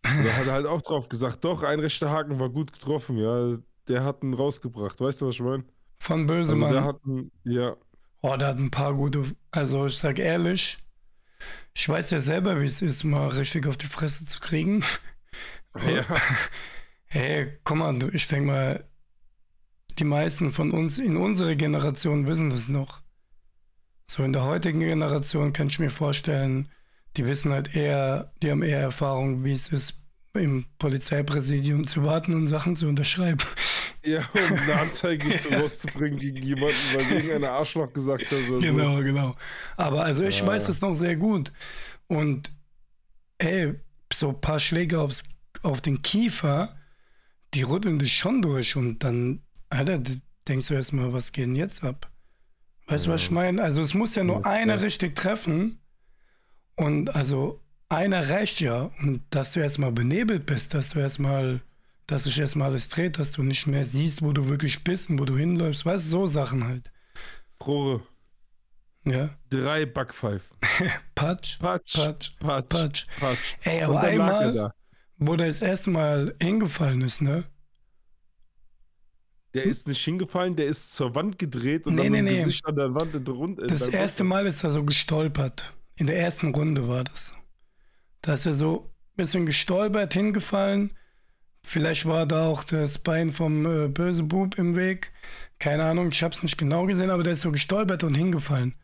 Da 0.04 0.34
hat 0.38 0.48
er 0.48 0.54
halt 0.54 0.68
auch 0.68 0.82
drauf 0.82 1.10
gesagt, 1.10 1.44
doch, 1.44 1.64
ein 1.64 1.80
rechter 1.80 2.12
Haken 2.12 2.40
war 2.40 2.50
gut 2.50 2.74
getroffen, 2.74 3.18
ja. 3.18 3.58
Der 3.88 4.04
hat 4.04 4.24
ihn 4.24 4.34
rausgebracht, 4.34 5.00
weißt 5.00 5.22
du, 5.22 5.28
was 5.28 5.36
ich 5.36 5.42
meine? 5.42 5.66
Von 6.00 6.28
Böse 6.28 6.54
Also 6.54 6.68
der 6.70 6.84
hat 6.84 6.98
einen, 7.06 7.32
ja, 7.44 7.76
Oh, 8.22 8.38
der 8.38 8.48
hat 8.50 8.58
ein 8.58 8.72
paar 8.72 8.94
gute. 8.94 9.36
Also 9.52 9.86
ich 9.86 9.98
sag 9.98 10.18
ehrlich, 10.18 10.78
ich 11.74 11.90
weiß 11.90 12.12
ja 12.12 12.20
selber, 12.20 12.62
wie 12.62 12.66
es 12.66 12.82
ist, 12.82 13.04
mal 13.04 13.28
richtig 13.28 13.68
auf 13.68 13.78
die 13.78 13.88
Fresse 13.88 14.26
zu 14.26 14.40
kriegen. 14.40 14.84
ja, 15.86 16.06
Hey, 17.06 17.60
guck 17.64 17.78
mal, 17.78 17.96
ich 18.14 18.28
denke 18.28 18.48
mal, 18.48 18.90
die 20.00 20.04
meisten 20.04 20.52
von 20.52 20.72
uns 20.72 20.98
in 20.98 21.16
unserer 21.16 21.56
Generation 21.56 22.26
wissen 22.26 22.50
das 22.50 22.70
noch. 22.70 23.02
So 24.10 24.24
in 24.24 24.34
der 24.34 24.44
heutigen 24.44 24.80
Generation 24.80 25.54
kann 25.54 25.68
ich 25.68 25.78
mir 25.78 25.92
vorstellen, 25.92 26.70
die 27.16 27.26
wissen 27.28 27.52
halt 27.52 27.76
eher, 27.76 28.34
die 28.42 28.50
haben 28.50 28.64
eher 28.64 28.80
Erfahrung, 28.80 29.44
wie 29.44 29.54
es 29.54 29.68
ist, 29.68 30.02
im 30.34 30.66
Polizeipräsidium 30.80 31.86
zu 31.86 32.04
warten 32.04 32.34
und 32.34 32.48
Sachen 32.48 32.76
zu 32.76 32.88
unterschreiben. 32.88 33.38
Ja, 34.06 34.28
um 34.34 34.58
eine 34.58 34.76
Anzeige 34.80 35.36
zu 35.36 35.50
rauszubringen 35.54 36.20
gegen 36.20 36.42
jemanden, 36.44 36.76
weil 36.94 37.12
irgendeiner 37.12 37.52
Arschloch 37.52 37.92
gesagt 37.94 38.26
hat 38.26 38.40
oder 38.50 38.60
Genau, 38.60 38.98
genau. 39.02 39.36
Aber 39.78 40.04
also 40.04 40.24
ich 40.24 40.40
Ja. 40.40 40.48
weiß 40.48 40.66
das 40.68 40.82
noch 40.82 40.94
sehr 40.94 41.16
gut. 41.16 41.52
Und 42.08 42.52
ey, 43.38 43.74
so 44.12 44.30
ein 44.30 44.42
paar 44.42 44.60
Schläge 44.60 45.00
aufs, 45.00 45.24
auf 45.64 45.82
den 45.82 46.02
Kiefer, 46.02 46.76
die 47.54 47.64
rütteln 47.64 48.00
dich 48.00 48.18
schon 48.18 48.42
durch. 48.42 48.76
Und 48.76 49.04
dann, 49.04 49.42
Alter, 49.70 50.02
denkst 50.48 50.68
du 50.68 50.74
erstmal, 50.74 51.14
was 51.14 51.32
geht 51.32 51.46
denn 51.46 51.56
jetzt 51.56 51.84
ab? 51.84 52.10
Weißt 52.88 53.08
du, 53.08 53.12
was 53.12 53.22
Ja. 53.22 53.26
ich 53.28 53.32
meine? 53.32 53.62
Also 53.64 53.82
es 53.82 53.94
muss 53.94 54.16
ja 54.16 54.24
nur 54.24 54.42
Ja, 54.42 54.46
einer 54.52 54.82
richtig 54.82 55.16
treffen. 55.16 55.80
Und 56.76 57.16
also 57.16 57.62
einer 57.90 58.30
reicht 58.30 58.60
ja. 58.60 58.92
Und 59.02 59.22
dass 59.30 59.54
du 59.54 59.62
erstmal 59.62 59.92
benebelt 59.92 60.46
bist, 60.46 60.74
dass 60.74 60.90
du 60.90 61.00
erstmal, 61.00 61.62
dass 62.14 62.26
sich 62.26 62.38
erstmal 62.40 62.70
alles 62.70 62.90
dreht, 62.90 63.18
dass 63.18 63.32
du 63.32 63.42
nicht 63.42 63.66
mehr 63.66 63.86
siehst, 63.86 64.22
wo 64.22 64.34
du 64.34 64.48
wirklich 64.48 64.84
bist 64.84 65.10
und 65.10 65.20
wo 65.20 65.26
du 65.26 65.36
hinläufst. 65.36 65.84
Weißt 65.84 66.06
du, 66.06 66.10
so 66.10 66.26
Sachen 66.28 66.64
halt. 66.68 66.92
Rohre, 67.66 68.02
Ja. 69.04 69.32
drei 69.50 69.88
Backpfeifen. 69.88 70.56
Patsch, 71.16 71.58
Patsch, 71.58 71.96
Patsch, 71.96 72.30
Patsch, 72.40 72.70
Patsch. 72.70 73.06
Patsch. 73.20 73.56
Ey, 73.64 73.82
aber 73.82 74.02
er 74.02 74.10
einmal, 74.10 74.74
wo 75.18 75.36
der 75.36 75.48
das 75.48 75.64
erste 75.64 75.90
Mal 75.90 76.36
hingefallen 76.40 77.02
ist, 77.02 77.22
ne? 77.24 77.46
Der 79.56 79.64
ist 79.64 79.88
nicht 79.88 80.04
hingefallen, 80.06 80.56
der 80.56 80.68
ist 80.68 80.94
zur 80.94 81.16
Wand 81.16 81.40
gedreht 81.40 81.88
und 81.88 81.96
Nee, 81.96 82.04
dann 82.04 82.12
nee, 82.12 82.22
nee. 82.22 82.38
Gesicht 82.38 82.64
an 82.66 82.76
der 82.76 82.94
Wand 82.94 83.16
in 83.16 83.26
der 83.26 83.34
Runde. 83.34 83.66
Das 83.66 83.88
erste 83.88 84.24
Mal 84.24 84.46
ist 84.46 84.64
er 84.64 84.70
so 84.70 84.84
gestolpert. 84.84 85.74
In 85.96 86.06
der 86.06 86.20
ersten 86.20 86.54
Runde 86.54 86.88
war 86.88 87.04
das. 87.04 87.36
Da 88.22 88.34
ist 88.34 88.46
er 88.46 88.54
so 88.54 88.92
ein 89.14 89.16
bisschen 89.18 89.46
gestolpert, 89.48 90.14
hingefallen. 90.14 90.96
Vielleicht 91.66 92.06
war 92.06 92.26
da 92.26 92.48
auch 92.48 92.64
das 92.64 93.00
Bein 93.00 93.32
vom 93.32 93.66
äh, 93.66 93.88
böse 93.88 94.24
Bub 94.24 94.58
im 94.58 94.76
Weg. 94.76 95.12
Keine 95.60 95.84
Ahnung, 95.86 96.10
ich 96.10 96.22
hab's 96.24 96.44
nicht 96.44 96.58
genau 96.58 96.86
gesehen, 96.86 97.10
aber 97.10 97.24
der 97.24 97.34
ist 97.34 97.42
so 97.42 97.52
gestolpert 97.52 98.04
und 98.04 98.16
hingefallen. 98.16 98.76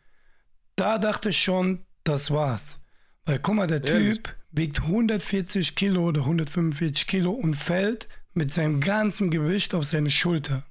Da 0.76 0.98
dachte 0.98 1.28
ich 1.28 1.42
schon, 1.42 1.84
das 2.04 2.30
war's. 2.30 2.80
Weil 3.24 3.38
guck 3.38 3.54
mal, 3.54 3.66
der 3.66 3.84
Ehrlich? 3.84 4.22
Typ 4.22 4.36
wiegt 4.50 4.80
140 4.82 5.76
Kilo 5.76 6.08
oder 6.08 6.22
145 6.22 7.06
Kilo 7.06 7.30
und 7.32 7.54
fällt 7.54 8.08
mit 8.32 8.50
seinem 8.50 8.80
ganzen 8.80 9.30
Gewicht 9.30 9.74
auf 9.74 9.84
seine 9.84 10.10
Schulter. 10.10 10.64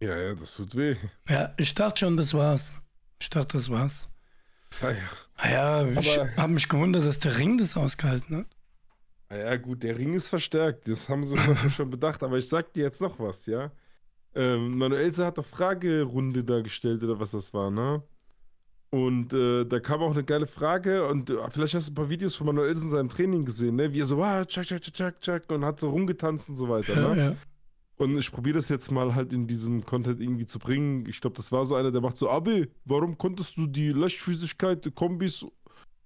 Ja, 0.00 0.16
ja, 0.16 0.34
das 0.34 0.54
tut 0.54 0.76
weh. 0.76 0.96
Ja, 1.28 1.54
ich 1.56 1.74
dachte 1.74 2.00
schon, 2.00 2.16
das 2.16 2.34
war's. 2.34 2.76
Ich 3.20 3.30
dachte, 3.30 3.54
das 3.54 3.70
war's. 3.70 4.08
Ah, 4.80 4.90
ja. 4.90 4.96
Ah 5.38 5.50
Ja, 5.50 5.86
ich 5.86 6.18
habe 6.36 6.52
mich 6.52 6.68
gewundert, 6.68 7.04
dass 7.04 7.18
der 7.18 7.38
Ring 7.38 7.58
das 7.58 7.76
ausgehalten 7.76 8.36
hat. 8.38 8.46
Ah 9.28 9.36
ja, 9.36 9.56
gut, 9.56 9.82
der 9.82 9.98
Ring 9.98 10.14
ist 10.14 10.28
verstärkt. 10.28 10.88
Das 10.88 11.08
haben 11.08 11.24
sie 11.24 11.36
schon 11.70 11.90
bedacht. 11.90 12.22
Aber 12.22 12.38
ich 12.38 12.48
sag 12.48 12.72
dir 12.72 12.84
jetzt 12.84 13.00
noch 13.00 13.18
was, 13.18 13.46
ja. 13.46 13.72
Ähm, 14.34 14.76
Manuelse 14.78 15.24
hat 15.26 15.38
doch 15.38 15.46
Fragerunde 15.46 16.44
da 16.44 16.60
gestellt 16.60 17.02
oder 17.02 17.18
was 17.18 17.30
das 17.32 17.52
war, 17.54 17.70
ne? 17.70 18.02
Und 18.90 19.32
äh, 19.32 19.64
da 19.64 19.80
kam 19.80 20.00
auch 20.00 20.12
eine 20.12 20.24
geile 20.24 20.46
Frage 20.46 21.06
und 21.08 21.28
äh, 21.30 21.36
vielleicht 21.50 21.74
hast 21.74 21.88
du 21.88 21.92
ein 21.92 21.94
paar 21.96 22.08
Videos 22.08 22.36
von 22.36 22.46
Manuelsen 22.46 22.84
in 22.86 22.90
seinem 22.90 23.08
Training 23.08 23.44
gesehen, 23.44 23.76
ne? 23.76 23.92
Wie 23.92 24.00
er 24.00 24.04
so, 24.06 24.22
ah, 24.22 24.44
tschak, 24.44 24.66
tschak, 24.66 24.82
tschak, 24.82 25.20
tschak, 25.20 25.50
und 25.52 25.64
hat 25.64 25.80
so 25.80 25.90
rumgetanzt 25.90 26.48
und 26.50 26.54
so 26.54 26.68
weiter, 26.68 26.94
Ja, 26.94 27.14
ne? 27.14 27.20
ja. 27.20 27.36
Und 27.96 28.16
ich 28.18 28.30
probiere 28.30 28.56
das 28.58 28.68
jetzt 28.68 28.90
mal 28.90 29.14
halt 29.14 29.32
in 29.32 29.46
diesem 29.46 29.84
Content 29.84 30.20
irgendwie 30.20 30.44
zu 30.44 30.58
bringen. 30.58 31.06
Ich 31.08 31.20
glaube, 31.20 31.34
das 31.36 31.50
war 31.50 31.64
so 31.64 31.74
einer, 31.76 31.90
der 31.90 32.02
macht 32.02 32.18
so, 32.18 32.28
Abi, 32.30 32.70
warum 32.84 33.16
konntest 33.16 33.56
du 33.56 33.66
die 33.66 33.88
Leichtfüßigkeit, 33.90 34.84
die 34.84 34.90
Kombis 34.90 35.46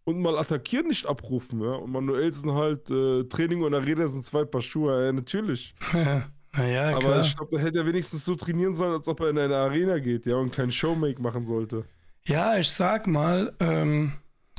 und 0.05 0.21
mal 0.21 0.39
attackieren 0.39 0.89
nicht 0.89 1.07
abrufen, 1.07 1.61
ja? 1.61 1.73
Und 1.73 1.93
Manuelsen 1.93 2.53
halt, 2.55 2.91
äh, 2.91 3.25
Training 3.25 3.63
und 3.63 3.75
Arena 3.75 4.07
sind 4.09 4.25
zwei 4.25 4.45
Paar 4.45 4.61
Schuhe, 4.63 5.07
ja, 5.07 5.13
natürlich. 5.13 5.75
Na 5.93 6.67
ja, 6.67 6.91
Aber 6.91 6.99
klar. 6.99 7.21
ich 7.21 7.37
glaube, 7.37 7.57
da 7.57 7.63
hätte 7.63 7.79
er 7.79 7.87
wenigstens 7.87 8.25
so 8.25 8.35
trainieren 8.35 8.75
sollen, 8.75 8.93
als 8.95 9.07
ob 9.09 9.21
er 9.21 9.31
in 9.31 9.39
eine 9.39 9.57
Arena 9.57 9.99
geht, 9.99 10.27
ja, 10.27 10.37
und 10.37 10.51
kein 10.53 10.73
Showmake 10.73 11.23
machen 11.23 11.47
sollte. 11.47 11.85
Ja, 12.27 12.59
ich 12.59 12.71
sag 12.71 13.07
mal, 13.07 13.55
ähm, 13.61 14.13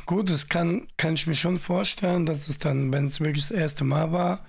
Gut, 0.05 0.29
das 0.29 0.49
kann, 0.49 0.87
kann 0.97 1.13
ich 1.13 1.27
mir 1.27 1.35
schon 1.35 1.57
vorstellen, 1.59 2.25
dass 2.25 2.47
es 2.47 2.57
dann, 2.59 2.91
wenn 2.91 3.05
es 3.05 3.19
wirklich 3.19 3.47
das 3.47 3.51
erste 3.57 3.83
Mal 3.83 4.11
war, 4.11 4.45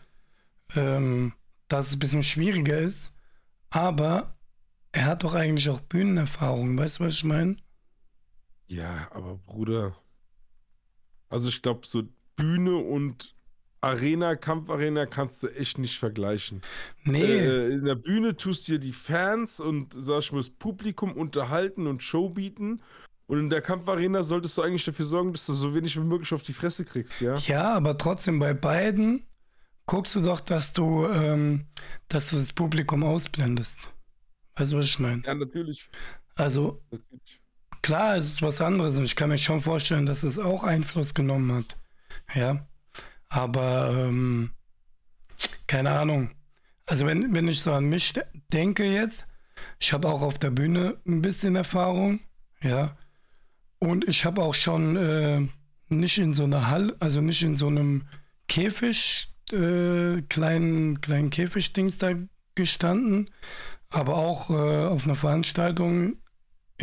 ähm, 0.74 1.34
dass 1.68 1.88
es 1.88 1.96
ein 1.96 1.98
bisschen 1.98 2.22
schwieriger 2.22 2.78
ist. 2.78 3.12
Aber 3.70 4.36
er 4.92 5.06
hat 5.06 5.24
doch 5.24 5.34
eigentlich 5.34 5.68
auch 5.68 5.80
Bühnenerfahrung, 5.80 6.76
weißt 6.78 7.00
du, 7.00 7.04
was 7.04 7.14
ich 7.14 7.24
meine? 7.24 7.56
Ja, 8.66 9.08
aber 9.12 9.36
Bruder. 9.36 9.96
Also 11.32 11.48
ich 11.48 11.62
glaube, 11.62 11.86
so 11.86 12.02
Bühne 12.36 12.76
und 12.76 13.34
Arena, 13.80 14.36
Kampfarena 14.36 15.06
kannst 15.06 15.42
du 15.42 15.48
echt 15.48 15.78
nicht 15.78 15.98
vergleichen. 15.98 16.62
Nee. 17.04 17.22
Äh, 17.22 17.72
in 17.72 17.84
der 17.84 17.96
Bühne 17.96 18.36
tust 18.36 18.68
du 18.68 18.72
dir 18.72 18.78
die 18.78 18.92
Fans 18.92 19.58
und 19.58 19.92
sag 19.92 20.20
ich 20.20 20.32
mal, 20.32 20.38
das 20.38 20.50
Publikum 20.50 21.12
unterhalten 21.14 21.86
und 21.88 22.02
Show 22.02 22.28
bieten. 22.28 22.80
Und 23.26 23.38
in 23.38 23.50
der 23.50 23.62
Kampfarena 23.62 24.22
solltest 24.22 24.56
du 24.56 24.62
eigentlich 24.62 24.84
dafür 24.84 25.04
sorgen, 25.04 25.32
dass 25.32 25.46
du 25.46 25.54
so 25.54 25.74
wenig 25.74 25.96
wie 25.96 26.04
möglich 26.04 26.32
auf 26.32 26.42
die 26.42 26.52
Fresse 26.52 26.84
kriegst, 26.84 27.20
ja? 27.20 27.36
Ja, 27.36 27.74
aber 27.74 27.98
trotzdem 27.98 28.38
bei 28.38 28.54
beiden 28.54 29.24
guckst 29.86 30.14
du 30.14 30.20
doch, 30.20 30.40
dass 30.40 30.72
du, 30.72 31.06
ähm, 31.06 31.66
dass 32.08 32.30
du 32.30 32.36
das 32.36 32.52
Publikum 32.52 33.02
ausblendest. 33.02 33.92
Weißt 34.54 34.74
du, 34.74 34.76
was 34.78 34.84
ich 34.84 34.98
meine? 34.98 35.22
Ja, 35.24 35.34
natürlich. 35.34 35.88
Also, 36.36 36.82
natürlich. 36.90 37.41
Klar, 37.82 38.16
es 38.16 38.26
ist 38.26 38.42
was 38.42 38.60
anderes 38.60 38.96
und 38.96 39.04
ich 39.04 39.16
kann 39.16 39.28
mir 39.28 39.38
schon 39.38 39.60
vorstellen, 39.60 40.06
dass 40.06 40.22
es 40.22 40.38
auch 40.38 40.64
Einfluss 40.64 41.14
genommen 41.14 41.52
hat. 41.52 41.78
Ja. 42.34 42.66
Aber, 43.28 43.90
ähm, 43.92 44.52
keine 45.66 45.90
Ahnung. 45.90 46.30
Also, 46.86 47.06
wenn, 47.06 47.34
wenn 47.34 47.48
ich 47.48 47.62
so 47.62 47.72
an 47.72 47.84
mich 47.86 48.12
de- 48.12 48.24
denke 48.52 48.84
jetzt, 48.84 49.26
ich 49.78 49.92
habe 49.92 50.08
auch 50.08 50.22
auf 50.22 50.38
der 50.38 50.50
Bühne 50.50 50.96
ein 51.06 51.22
bisschen 51.22 51.56
Erfahrung. 51.56 52.20
Ja. 52.62 52.96
Und 53.78 54.06
ich 54.08 54.24
habe 54.24 54.42
auch 54.42 54.54
schon 54.54 54.96
äh, 54.96 55.48
nicht 55.88 56.18
in 56.18 56.32
so 56.32 56.44
einer 56.44 56.68
Halle, 56.68 56.96
also 57.00 57.20
nicht 57.20 57.42
in 57.42 57.56
so 57.56 57.68
einem 57.68 58.06
Käfig, 58.48 59.28
äh, 59.50 60.22
kleinen, 60.22 61.00
kleinen 61.00 61.30
Käfigdings 61.30 61.98
da 61.98 62.12
gestanden, 62.54 63.30
aber 63.88 64.16
auch 64.16 64.50
äh, 64.50 64.86
auf 64.86 65.04
einer 65.04 65.16
Veranstaltung 65.16 66.21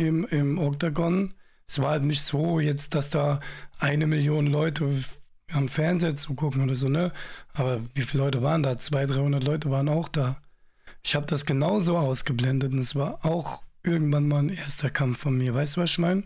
im, 0.00 0.24
im 0.24 0.58
Octagon. 0.58 1.34
Es 1.66 1.80
war 1.80 1.90
halt 1.90 2.04
nicht 2.04 2.22
so 2.22 2.58
jetzt, 2.58 2.94
dass 2.94 3.10
da 3.10 3.40
eine 3.78 4.06
Million 4.06 4.46
Leute 4.46 5.04
am 5.52 5.68
Fernseher 5.68 6.16
zugucken 6.16 6.62
oder 6.62 6.74
so, 6.74 6.88
ne? 6.88 7.12
Aber 7.52 7.80
wie 7.94 8.02
viele 8.02 8.24
Leute 8.24 8.42
waren 8.42 8.62
da? 8.62 8.78
200, 8.78 9.18
300 9.18 9.44
Leute 9.44 9.70
waren 9.70 9.88
auch 9.88 10.08
da. 10.08 10.40
Ich 11.02 11.14
habe 11.14 11.26
das 11.26 11.44
genauso 11.44 11.96
ausgeblendet 11.96 12.72
und 12.72 12.78
es 12.80 12.94
war 12.94 13.24
auch 13.24 13.62
irgendwann 13.84 14.28
mal 14.28 14.42
ein 14.42 14.48
erster 14.48 14.90
Kampf 14.90 15.20
von 15.20 15.36
mir. 15.36 15.54
Weißt 15.54 15.76
du, 15.76 15.82
was 15.82 15.90
ich 15.90 15.98
meine? 15.98 16.24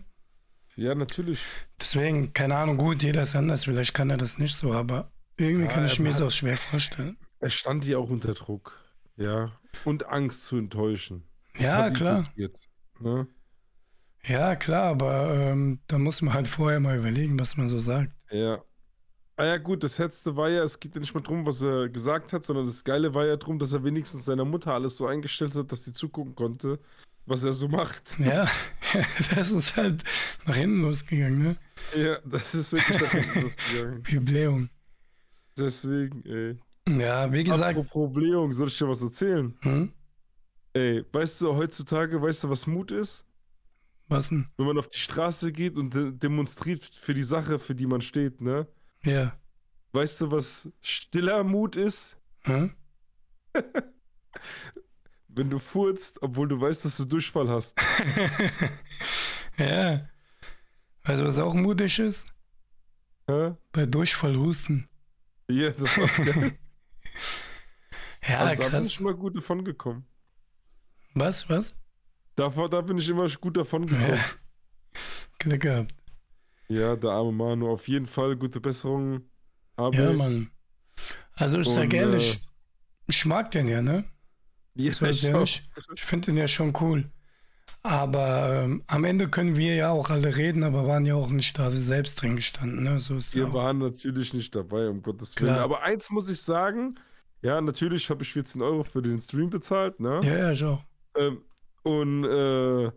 Ja, 0.75 0.93
natürlich. 0.93 1.39
Deswegen, 1.79 2.33
keine 2.33 2.55
Ahnung, 2.57 2.77
gut, 2.77 3.01
jeder 3.01 3.23
ist 3.23 3.35
anders, 3.35 3.65
vielleicht 3.65 3.93
kann 3.93 4.09
er 4.09 4.17
das 4.17 4.37
nicht 4.37 4.55
so, 4.55 4.73
aber 4.73 5.11
irgendwie 5.37 5.65
Ja, 5.65 5.71
kann 5.71 5.85
ich 5.85 5.99
mir 5.99 6.09
das 6.09 6.21
auch 6.21 6.31
schwer 6.31 6.57
vorstellen. 6.57 7.17
Er 7.39 7.49
stand 7.49 7.85
ja 7.85 7.97
auch 7.97 8.09
unter 8.09 8.33
Druck. 8.33 8.83
Ja. 9.15 9.51
Und 9.85 10.07
Angst 10.07 10.43
zu 10.43 10.57
enttäuschen. 10.57 11.27
Das 11.53 11.63
Ja, 11.63 11.89
klar. 11.89 12.25
Ne? 12.99 13.27
Ja, 14.27 14.55
klar, 14.55 14.85
aber 14.91 15.33
ähm, 15.35 15.79
da 15.87 15.97
muss 15.97 16.21
man 16.21 16.33
halt 16.33 16.47
vorher 16.47 16.79
mal 16.79 16.97
überlegen, 16.97 17.39
was 17.39 17.57
man 17.57 17.67
so 17.67 17.77
sagt. 17.77 18.11
Ja. 18.31 18.63
Ah 19.37 19.45
ja, 19.45 19.57
gut, 19.57 19.83
das 19.83 19.97
Letzte 19.97 20.35
war 20.37 20.49
ja, 20.49 20.63
es 20.63 20.79
geht 20.79 20.95
ja 20.95 21.01
nicht 21.01 21.13
mehr 21.13 21.21
drum, 21.23 21.45
was 21.45 21.61
er 21.61 21.89
gesagt 21.89 22.31
hat, 22.31 22.45
sondern 22.45 22.65
das 22.67 22.83
Geile 22.83 23.13
war 23.13 23.25
ja 23.25 23.35
drum, 23.35 23.59
dass 23.59 23.73
er 23.73 23.83
wenigstens 23.83 24.25
seiner 24.25 24.45
Mutter 24.45 24.73
alles 24.73 24.95
so 24.95 25.07
eingestellt 25.07 25.55
hat, 25.55 25.71
dass 25.71 25.83
sie 25.83 25.91
zugucken 25.91 26.35
konnte, 26.35 26.79
was 27.25 27.43
er 27.43 27.51
so 27.51 27.67
macht. 27.67 28.17
Ja, 28.19 28.47
das 29.35 29.51
ist 29.51 29.75
halt 29.75 30.03
nach 30.45 30.55
hinten 30.55 30.81
losgegangen, 30.83 31.39
ne? 31.43 31.57
Ja, 31.95 32.17
das 32.25 32.55
ist 32.55 32.71
wirklich 32.71 33.01
nach 33.01 33.11
hinten 33.11 33.41
losgegangen. 33.41 34.25
Blähung. 34.25 34.69
Deswegen, 35.57 36.23
ey. 36.25 36.57
Ja, 36.97 37.31
wie 37.31 37.43
gesagt, 37.43 37.77
Apropos 37.77 38.13
Blähung, 38.13 38.53
soll 38.53 38.69
ich 38.69 38.77
dir 38.77 38.87
was 38.87 39.01
erzählen? 39.01 39.53
hm? 39.61 39.91
Ey, 40.73 41.05
weißt 41.11 41.41
du, 41.41 41.55
heutzutage, 41.55 42.21
weißt 42.21 42.45
du, 42.45 42.49
was 42.49 42.67
Mut 42.67 42.91
ist? 42.91 43.24
Was 44.07 44.29
denn? 44.29 44.47
Wenn 44.57 44.67
man 44.67 44.77
auf 44.77 44.87
die 44.87 44.99
Straße 44.99 45.51
geht 45.51 45.77
und 45.77 45.93
de 45.93 46.11
demonstriert 46.11 46.83
für 46.83 47.13
die 47.13 47.23
Sache, 47.23 47.59
für 47.59 47.75
die 47.75 47.87
man 47.87 48.01
steht, 48.01 48.41
ne? 48.41 48.67
Ja. 49.03 49.37
Weißt 49.93 50.21
du, 50.21 50.31
was 50.31 50.69
stiller 50.81 51.43
Mut 51.43 51.75
ist? 51.75 52.19
Hm? 52.43 52.75
Wenn 55.27 55.49
du 55.49 55.59
furzt, 55.59 56.21
obwohl 56.21 56.47
du 56.47 56.59
weißt, 56.59 56.85
dass 56.85 56.97
du 56.97 57.05
Durchfall 57.05 57.49
hast. 57.49 57.77
ja. 59.57 60.07
Weißt 61.03 61.21
du, 61.21 61.25
was 61.25 61.39
auch 61.39 61.53
mutig 61.53 61.99
ist? 61.99 62.27
Hä? 63.27 63.55
Bei 63.71 63.85
Durchfall 63.85 64.35
husten. 64.37 64.87
Ja, 65.49 65.71
das 65.71 65.97
war 65.97 66.07
geil. 66.25 66.57
Ja, 68.27 68.39
also, 68.39 68.55
da 68.55 68.63
bin 68.63 68.71
krass. 68.71 68.87
ich 68.87 68.99
immer 68.99 69.13
gut 69.13 69.35
davon 69.35 69.63
gekommen. 69.63 70.07
Was, 71.13 71.47
was? 71.47 71.75
Da, 72.35 72.49
da 72.49 72.81
bin 72.81 72.97
ich 72.97 73.09
immer 73.09 73.27
gut 73.29 73.57
davon 73.57 73.85
gekommen. 73.87 74.15
Ja. 74.17 74.25
Glück 75.39 75.61
gehabt. 75.61 75.95
Ja, 76.67 76.95
der 76.95 77.11
arme 77.11 77.31
Manu. 77.31 77.69
Auf 77.69 77.87
jeden 77.87 78.05
Fall 78.05 78.35
gute 78.35 78.59
Besserung. 78.59 79.21
Aber 79.75 79.95
Ja, 79.95 80.13
Mann. 80.13 80.49
Also 81.33 81.59
ich 81.59 81.69
sag 81.69 81.93
ehrlich, 81.93 82.35
äh, 82.35 82.39
ich 83.07 83.25
mag 83.25 83.51
den 83.51 83.67
ja, 83.67 83.81
ne? 83.81 84.05
Ja, 84.75 84.91
ich 84.91 85.01
nicht. 85.01 85.69
Ich 85.95 86.03
finde 86.03 86.27
den 86.27 86.37
ja 86.37 86.47
schon 86.47 86.73
cool. 86.81 87.09
Aber 87.83 88.63
ähm, 88.63 88.83
am 88.87 89.03
Ende 89.03 89.29
können 89.29 89.55
wir 89.55 89.75
ja 89.75 89.91
auch 89.91 90.09
alle 90.09 90.35
reden, 90.35 90.63
aber 90.63 90.87
waren 90.87 91.05
ja 91.05 91.13
auch 91.13 91.29
nicht 91.29 91.59
da 91.59 91.69
selbst 91.69 92.19
drin 92.21 92.35
gestanden. 92.37 92.83
Ne? 92.83 92.99
So 92.99 93.15
ist 93.15 93.33
ja 93.33 93.41
Wir 93.41 93.47
auch. 93.49 93.53
waren 93.53 93.77
natürlich 93.77 94.33
nicht 94.33 94.55
dabei, 94.55 94.89
um 94.89 95.03
Gottes 95.03 95.35
Willen. 95.39 95.53
Klar. 95.53 95.63
Aber 95.63 95.83
eins 95.83 96.09
muss 96.09 96.29
ich 96.29 96.41
sagen, 96.41 96.97
ja, 97.43 97.61
natürlich 97.61 98.09
habe 98.09 98.23
ich 98.23 98.33
14 98.33 98.61
Euro 98.63 98.83
für 98.83 99.03
den 99.03 99.19
Stream 99.19 99.51
bezahlt, 99.51 99.99
ne? 99.99 100.19
Ja, 100.23 100.35
ja, 100.35 100.51
ich 100.51 100.63
auch. 100.63 100.83
Ähm, 101.15 101.43
und 101.85 102.25
äh, 102.25 102.91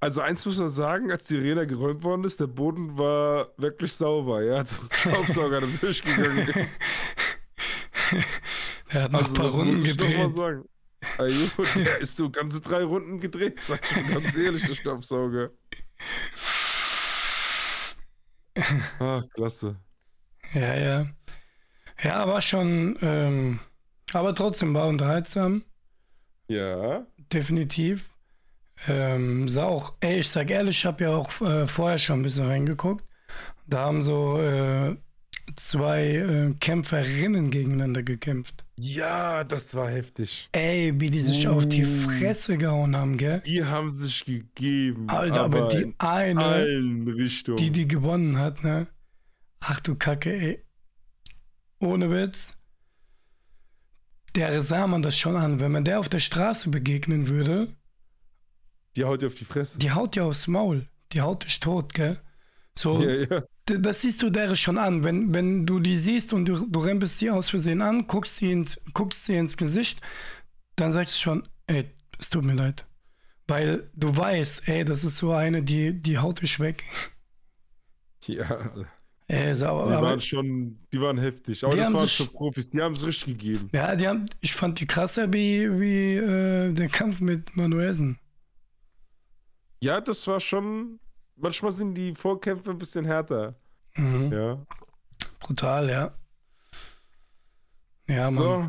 also 0.00 0.20
eins 0.22 0.46
muss 0.46 0.58
man 0.58 0.68
sagen, 0.68 1.10
als 1.12 1.26
die 1.28 1.38
Arena 1.38 1.64
geräumt 1.64 2.02
worden 2.04 2.24
ist, 2.24 2.40
der 2.40 2.48
Boden 2.48 2.98
war 2.98 3.52
wirklich 3.58 3.92
sauber, 3.94 4.42
ja, 4.44 4.56
als 4.58 4.74
ein 4.78 4.88
Staubsauger 4.92 5.62
durchgegangen 5.62 6.48
ist. 6.48 6.80
Er 8.88 9.04
hat 9.04 9.12
noch 9.12 9.24
Also 9.24 9.30
ein 9.30 9.34
paar 9.34 9.50
Runden 9.50 9.78
muss 9.78 9.84
ich 9.84 9.96
doch 9.96 10.12
mal 10.12 10.28
gedreht. 10.28 10.30
sagen. 10.30 10.64
Ajo, 11.18 11.50
der 11.76 11.98
ist 11.98 12.16
so 12.16 12.30
ganze 12.30 12.60
drei 12.60 12.84
Runden 12.84 13.20
gedreht, 13.20 13.60
sag 13.66 13.80
ich 13.84 13.96
mir 13.96 14.04
ganz 14.04 14.36
ehrlich, 14.36 14.64
der 14.66 14.74
Staubsauger. 14.74 15.50
Ach, 18.98 19.22
klasse. 19.34 19.80
Ja, 20.54 20.74
ja. 20.76 21.06
Ja, 22.02 22.28
war 22.28 22.42
schon, 22.42 22.98
ähm, 23.02 23.60
aber 24.12 24.34
trotzdem 24.34 24.74
war 24.74 24.88
unterhaltsam, 24.88 25.64
Ja. 26.48 27.06
definitiv. 27.32 28.10
Ähm, 28.88 29.48
sah 29.48 29.64
auch, 29.64 29.94
ey, 30.00 30.20
ich 30.20 30.28
sag 30.28 30.50
ehrlich, 30.50 30.78
ich 30.78 30.86
habe 30.86 31.04
ja 31.04 31.16
auch 31.16 31.40
äh, 31.40 31.66
vorher 31.66 31.98
schon 31.98 32.20
ein 32.20 32.22
bisschen 32.22 32.46
reingeguckt. 32.46 33.04
Da 33.66 33.80
haben 33.80 34.02
so 34.02 34.38
äh, 34.38 34.96
zwei 35.56 36.06
äh, 36.16 36.54
Kämpferinnen 36.60 37.50
gegeneinander 37.50 38.02
gekämpft. 38.02 38.64
Ja, 38.76 39.44
das 39.44 39.74
war 39.74 39.88
heftig. 39.88 40.48
Ey, 40.52 40.92
wie 40.96 41.10
die 41.10 41.20
sich 41.20 41.48
auf 41.48 41.66
die 41.66 41.84
Uh. 41.84 42.08
Fresse 42.08 42.58
gehauen 42.58 42.94
haben, 42.94 43.16
gell? 43.16 43.40
Die 43.46 43.64
haben 43.64 43.90
sich 43.90 44.24
gegeben. 44.24 45.08
Alter, 45.08 45.44
aber, 45.44 45.68
die 45.68 45.82
in 45.82 45.94
eine, 45.98 46.44
allen 46.44 47.28
die 47.58 47.70
die 47.70 47.88
gewonnen 47.88 48.38
hat, 48.38 48.62
ne? 48.62 48.86
Ach 49.60 49.80
du 49.80 49.94
Kacke, 49.94 50.32
ey. 50.32 50.62
Ohne 51.80 52.10
Witz. 52.10 52.55
Der 54.36 54.62
sah 54.62 54.86
man 54.86 55.02
das 55.02 55.18
schon 55.18 55.36
an. 55.36 55.60
Wenn 55.60 55.72
man 55.72 55.84
der 55.84 55.98
auf 55.98 56.08
der 56.08 56.20
Straße 56.20 56.68
begegnen 56.70 57.28
würde, 57.28 57.74
die 58.94 59.04
haut 59.04 59.22
dir 59.22 59.26
auf 59.26 59.34
die 59.34 59.44
Fresse. 59.44 59.78
die 59.78 59.90
haut 59.90 60.14
dir 60.14 60.24
aufs 60.24 60.46
Maul. 60.46 60.86
Die 61.12 61.20
haut 61.20 61.44
dich 61.44 61.60
tot, 61.60 61.94
gell? 61.94 62.20
So, 62.78 63.02
ja. 63.02 63.42
d- 63.68 63.78
das 63.78 64.02
siehst 64.02 64.22
du 64.22 64.30
der 64.30 64.54
schon 64.56 64.78
an. 64.78 65.02
Wenn, 65.04 65.32
wenn 65.32 65.66
du 65.66 65.80
die 65.80 65.96
siehst 65.96 66.32
und 66.32 66.46
du, 66.46 66.66
du 66.66 66.80
rempelst 66.80 67.20
die 67.20 67.30
aus 67.30 67.50
Versehen 67.50 67.80
an, 67.82 68.06
guckst, 68.06 68.40
die 68.40 68.52
ins, 68.52 68.80
guckst 68.92 69.26
dir 69.28 69.40
ins 69.40 69.56
Gesicht, 69.56 70.00
dann 70.76 70.92
sagst 70.92 71.16
du 71.16 71.20
schon, 71.20 71.48
ey, 71.66 71.90
es 72.18 72.28
tut 72.30 72.44
mir 72.44 72.54
leid. 72.54 72.86
Weil 73.48 73.90
du 73.94 74.14
weißt, 74.14 74.68
ey, 74.68 74.84
das 74.84 75.04
ist 75.04 75.18
so 75.18 75.32
eine, 75.32 75.62
die, 75.62 75.94
die 75.98 76.18
haut 76.18 76.42
dich 76.42 76.60
weg. 76.60 76.84
Ja, 78.26 78.70
Ey, 79.28 79.54
so, 79.56 79.64
die 79.64 79.70
aber, 79.70 80.02
waren 80.02 80.20
schon, 80.20 80.78
die 80.92 81.00
waren 81.00 81.18
heftig. 81.18 81.64
Aber 81.64 81.74
Die 81.74 81.82
das 81.82 81.92
waren 81.92 82.08
schon 82.08 82.28
Profis, 82.28 82.70
die 82.70 82.80
haben 82.80 82.94
es 82.94 83.04
richtig 83.04 83.38
gegeben. 83.38 83.68
Ja, 83.74 83.96
die 83.96 84.06
haben, 84.06 84.26
ich 84.40 84.54
fand 84.54 84.78
die 84.78 84.86
krasser 84.86 85.32
wie, 85.32 85.68
wie 85.80 86.14
äh, 86.16 86.72
der 86.72 86.88
Kampf 86.88 87.20
mit 87.20 87.56
Manuelsen. 87.56 88.18
Ja, 89.80 90.00
das 90.00 90.26
war 90.28 90.38
schon, 90.38 91.00
manchmal 91.34 91.72
sind 91.72 91.94
die 91.94 92.14
Vorkämpfe 92.14 92.70
ein 92.70 92.78
bisschen 92.78 93.04
härter. 93.04 93.56
Mhm. 93.96 94.32
Ja. 94.32 94.64
Brutal, 95.40 95.90
ja. 95.90 96.14
Ja, 98.08 98.30
Mann. 98.30 98.34
So, 98.34 98.68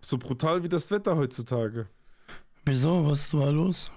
so 0.00 0.18
brutal 0.18 0.62
wie 0.62 0.68
das 0.68 0.90
Wetter 0.90 1.16
heutzutage. 1.16 1.88
Wieso? 2.66 3.06
Was 3.06 3.32
war 3.32 3.50
los? 3.50 3.90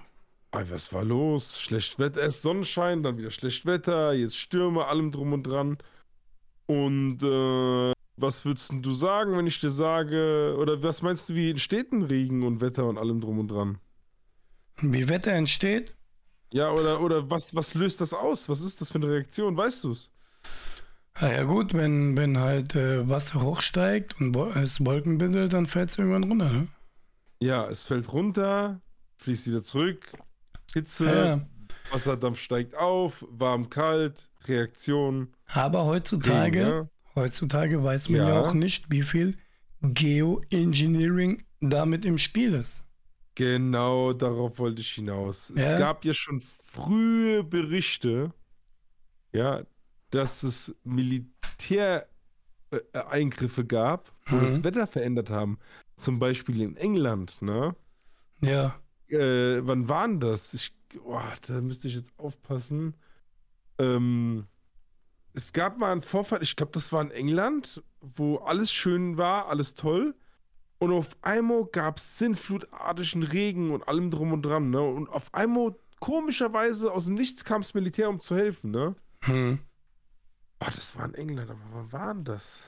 Ah, 0.50 0.64
was 0.70 0.92
war 0.94 1.04
los? 1.04 1.60
Schlecht 1.60 1.98
Wetter, 1.98 2.22
erst 2.22 2.40
Sonnenschein, 2.40 3.02
dann 3.02 3.18
wieder 3.18 3.30
schlecht 3.30 3.66
Wetter, 3.66 4.14
jetzt 4.14 4.36
Stürme, 4.36 4.86
allem 4.86 5.12
drum 5.12 5.34
und 5.34 5.42
dran. 5.42 5.76
Und 6.68 7.22
äh, 7.22 7.92
was 8.16 8.44
würdest 8.44 8.72
du 8.82 8.92
sagen, 8.92 9.36
wenn 9.36 9.46
ich 9.46 9.58
dir 9.58 9.70
sage, 9.70 10.54
oder 10.58 10.82
was 10.82 11.02
meinst 11.02 11.28
du, 11.28 11.34
wie 11.34 11.50
entsteht 11.50 11.92
ein 11.92 12.02
Regen 12.02 12.42
und 12.42 12.60
Wetter 12.60 12.86
und 12.86 12.98
allem 12.98 13.20
drum 13.20 13.38
und 13.38 13.48
dran? 13.48 13.78
Wie 14.80 15.08
Wetter 15.08 15.32
entsteht? 15.32 15.96
Ja, 16.52 16.70
oder, 16.70 17.00
oder 17.00 17.30
was, 17.30 17.54
was 17.54 17.74
löst 17.74 18.00
das 18.00 18.12
aus? 18.12 18.48
Was 18.48 18.60
ist 18.60 18.80
das 18.80 18.92
für 18.92 18.98
eine 18.98 19.10
Reaktion? 19.10 19.56
Weißt 19.56 19.84
du 19.84 19.92
es? 19.92 20.10
Ja, 21.20 21.32
ja, 21.32 21.42
gut, 21.44 21.74
wenn, 21.74 22.16
wenn 22.16 22.38
halt 22.38 22.74
äh, 22.74 23.08
Wasser 23.08 23.40
hochsteigt 23.42 24.20
und 24.20 24.36
es 24.56 24.84
Wolken 24.84 25.18
bildet, 25.18 25.52
dann 25.52 25.66
fällt 25.66 25.90
es 25.90 25.98
irgendwann 25.98 26.24
runter. 26.24 26.50
Ne? 26.50 26.68
Ja, 27.40 27.66
es 27.68 27.84
fällt 27.84 28.12
runter, 28.12 28.80
fließt 29.16 29.46
wieder 29.48 29.62
zurück, 29.62 30.12
Hitze, 30.72 31.06
Ja, 31.06 31.24
ja. 31.24 31.40
Wasserdampf 31.90 32.38
steigt 32.40 32.74
auf, 32.76 33.24
warm, 33.30 33.70
kalt, 33.70 34.30
Reaktion. 34.46 35.28
Aber 35.46 35.86
heutzutage, 35.86 36.60
ja. 36.60 36.88
heutzutage 37.14 37.82
weiß 37.82 38.08
man 38.10 38.20
ja. 38.20 38.28
Ja. 38.28 38.40
auch 38.40 38.52
nicht, 38.54 38.90
wie 38.90 39.02
viel 39.02 39.36
Geoengineering 39.82 41.42
damit 41.60 42.04
im 42.04 42.18
Spiel 42.18 42.54
ist. 42.54 42.84
Genau 43.34 44.12
darauf 44.12 44.58
wollte 44.58 44.80
ich 44.80 44.90
hinaus. 44.92 45.52
Ja. 45.56 45.62
Es 45.62 45.78
gab 45.78 46.04
ja 46.04 46.12
schon 46.12 46.42
frühe 46.64 47.44
Berichte, 47.44 48.32
ja, 49.32 49.62
dass 50.10 50.42
es 50.42 50.74
Militäreingriffe 50.84 53.64
gab, 53.64 54.12
wo 54.26 54.36
Mhm. 54.36 54.40
das 54.42 54.64
Wetter 54.64 54.86
verändert 54.86 55.30
haben. 55.30 55.58
Zum 55.96 56.18
Beispiel 56.18 56.60
in 56.60 56.76
England, 56.76 57.40
ne? 57.42 57.74
Ja, 58.42 58.78
Äh, 59.10 59.66
wann 59.66 59.88
waren 59.88 60.20
das? 60.20 60.52
Ich, 60.52 60.70
oh, 61.04 61.20
da 61.46 61.60
müsste 61.60 61.88
ich 61.88 61.94
jetzt 61.94 62.12
aufpassen. 62.18 62.94
Ähm, 63.78 64.46
es 65.34 65.52
gab 65.52 65.78
mal 65.78 65.92
einen 65.92 66.02
Vorfall, 66.02 66.42
ich 66.42 66.56
glaube, 66.56 66.72
das 66.72 66.92
war 66.92 67.02
in 67.02 67.10
England, 67.10 67.82
wo 68.00 68.36
alles 68.38 68.72
schön 68.72 69.16
war, 69.16 69.48
alles 69.48 69.74
toll. 69.74 70.14
Und 70.78 70.92
auf 70.92 71.16
einmal 71.22 71.64
gab 71.66 71.98
es 71.98 72.18
sinnflutartigen 72.18 73.22
Regen 73.24 73.72
und 73.72 73.86
allem 73.88 74.10
drum 74.10 74.32
und 74.32 74.42
dran, 74.42 74.70
ne? 74.70 74.80
Und 74.80 75.08
auf 75.08 75.34
einmal, 75.34 75.74
komischerweise, 76.00 76.92
aus 76.92 77.06
dem 77.06 77.14
Nichts 77.14 77.44
kam 77.44 77.62
das 77.62 77.74
Militär, 77.74 78.08
um 78.08 78.20
zu 78.20 78.36
helfen, 78.36 78.70
ne? 78.70 78.94
hm. 79.22 79.58
Oh, 80.60 80.66
das 80.74 80.96
war 80.96 81.04
in 81.04 81.14
England, 81.14 81.50
aber 81.50 81.60
wann 81.72 81.92
war 81.92 82.14
denn 82.14 82.24
das? 82.24 82.62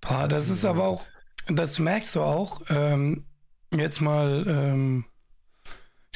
Boah, 0.00 0.26
das 0.28 0.48
ist 0.48 0.64
aber 0.64 0.84
auch, 0.84 1.06
das 1.48 1.78
merkst 1.78 2.16
du 2.16 2.20
auch. 2.20 2.62
Ähm, 2.68 3.26
jetzt 3.74 4.00
mal 4.00 4.44
ähm, 4.46 5.04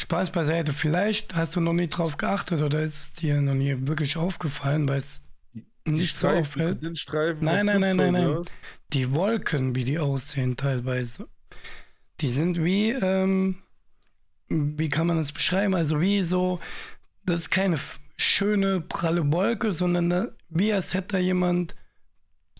Spaß 0.00 0.30
beiseite. 0.32 0.72
Vielleicht 0.72 1.34
hast 1.34 1.56
du 1.56 1.60
noch 1.60 1.74
nie 1.74 1.88
drauf 1.88 2.16
geachtet 2.16 2.62
oder 2.62 2.82
ist 2.82 2.94
es 2.94 3.12
dir 3.12 3.40
noch 3.40 3.54
nie 3.54 3.76
wirklich 3.86 4.16
aufgefallen, 4.16 4.88
weil 4.88 5.00
es 5.00 5.26
nicht 5.86 6.16
so 6.16 6.28
auffällt. 6.28 6.82
Nein, 7.42 7.66
nein, 7.66 7.80
nein, 7.80 7.96
nein, 7.96 8.12
nein. 8.12 8.42
Die 8.92 9.12
Wolken, 9.14 9.74
wie 9.74 9.84
die 9.84 9.98
aussehen 9.98 10.56
teilweise, 10.56 11.28
die 12.20 12.28
sind 12.28 12.64
wie, 12.64 12.90
ähm, 12.92 13.62
wie 14.48 14.88
kann 14.88 15.06
man 15.06 15.16
das 15.18 15.32
beschreiben? 15.32 15.74
Also 15.74 16.00
wie 16.00 16.22
so, 16.22 16.60
das 17.24 17.42
ist 17.42 17.50
keine 17.50 17.78
schöne, 18.16 18.80
pralle 18.80 19.30
Wolke, 19.32 19.72
sondern 19.72 20.10
da, 20.10 20.28
wie 20.48 20.72
als 20.72 20.94
hätte 20.94 21.16
da 21.16 21.18
jemand 21.18 21.74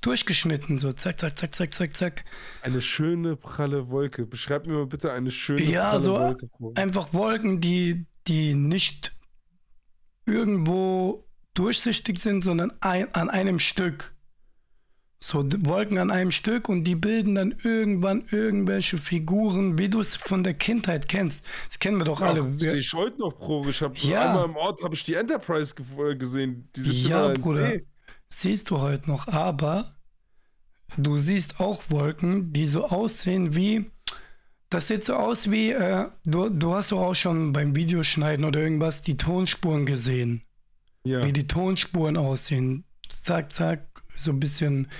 durchgeschnitten, 0.00 0.78
so 0.78 0.92
zack, 0.92 1.20
zack, 1.20 1.38
zack, 1.38 1.54
zack, 1.54 1.74
zack, 1.74 1.96
zack. 1.96 2.24
Eine 2.62 2.80
schöne 2.82 3.36
pralle 3.36 3.90
Wolke. 3.90 4.26
Beschreib 4.26 4.66
mir 4.66 4.74
mal 4.74 4.86
bitte 4.86 5.12
eine 5.12 5.30
schöne 5.30 5.62
Ja, 5.62 5.90
pralle 5.90 6.02
so 6.02 6.12
Wolke. 6.14 6.48
vor. 6.58 6.72
einfach 6.76 7.12
Wolken, 7.12 7.60
die, 7.60 8.06
die 8.26 8.54
nicht 8.54 9.16
irgendwo 10.26 11.26
durchsichtig 11.54 12.18
sind, 12.18 12.42
sondern 12.42 12.72
ein, 12.80 13.12
an 13.14 13.28
einem 13.30 13.58
Stück. 13.58 14.14
So 15.22 15.44
Wolken 15.66 15.98
an 15.98 16.10
einem 16.10 16.30
Stück 16.30 16.70
und 16.70 16.84
die 16.84 16.94
bilden 16.94 17.34
dann 17.34 17.54
irgendwann 17.62 18.24
irgendwelche 18.30 18.96
Figuren, 18.96 19.76
wie 19.76 19.90
du 19.90 20.00
es 20.00 20.16
von 20.16 20.42
der 20.42 20.54
Kindheit 20.54 21.10
kennst. 21.10 21.44
Das 21.68 21.78
kennen 21.78 21.98
wir 21.98 22.06
doch 22.06 22.22
Ach, 22.22 22.28
alle. 22.28 22.58
Wir, 22.58 22.72
ich 22.74 22.94
heute 22.94 23.18
noch, 23.20 23.34
Bro. 23.34 23.68
Ich 23.68 23.82
habe 23.82 23.94
Ja. 23.98 24.28
einmal 24.30 24.46
im 24.46 24.56
Ort 24.56 24.82
habe 24.82 24.94
ich 24.94 25.04
die 25.04 25.12
Enterprise 25.14 25.74
äh, 25.98 26.16
gesehen. 26.16 26.70
Die 26.74 26.80
17 26.80 27.10
ja, 27.10 27.26
1 27.28 27.38
Bruder, 27.38 27.74
E. 27.74 27.84
siehst 28.30 28.70
du 28.70 28.80
heute 28.80 29.10
noch, 29.10 29.28
aber 29.28 29.94
du 30.96 31.18
siehst 31.18 31.60
auch 31.60 31.84
Wolken, 31.90 32.52
die 32.52 32.66
so 32.66 32.88
aussehen 32.88 33.54
wie. 33.54 33.90
Das 34.70 34.88
sieht 34.88 35.04
so 35.04 35.16
aus 35.16 35.50
wie, 35.50 35.72
äh, 35.72 36.08
du, 36.24 36.48
du 36.48 36.74
hast 36.74 36.92
doch 36.92 37.00
auch 37.00 37.14
schon 37.14 37.52
beim 37.52 37.74
Videoschneiden 37.74 38.44
oder 38.44 38.60
irgendwas 38.60 39.02
die 39.02 39.16
Tonspuren 39.16 39.84
gesehen. 39.84 40.42
Ja. 41.02 41.24
wie 41.24 41.32
die 41.32 41.46
Tonspuren 41.46 42.16
aussehen. 42.16 42.84
Zack, 43.08 43.52
zack, 43.52 43.88
so 44.14 44.32
ein 44.32 44.40
bisschen 44.40 44.90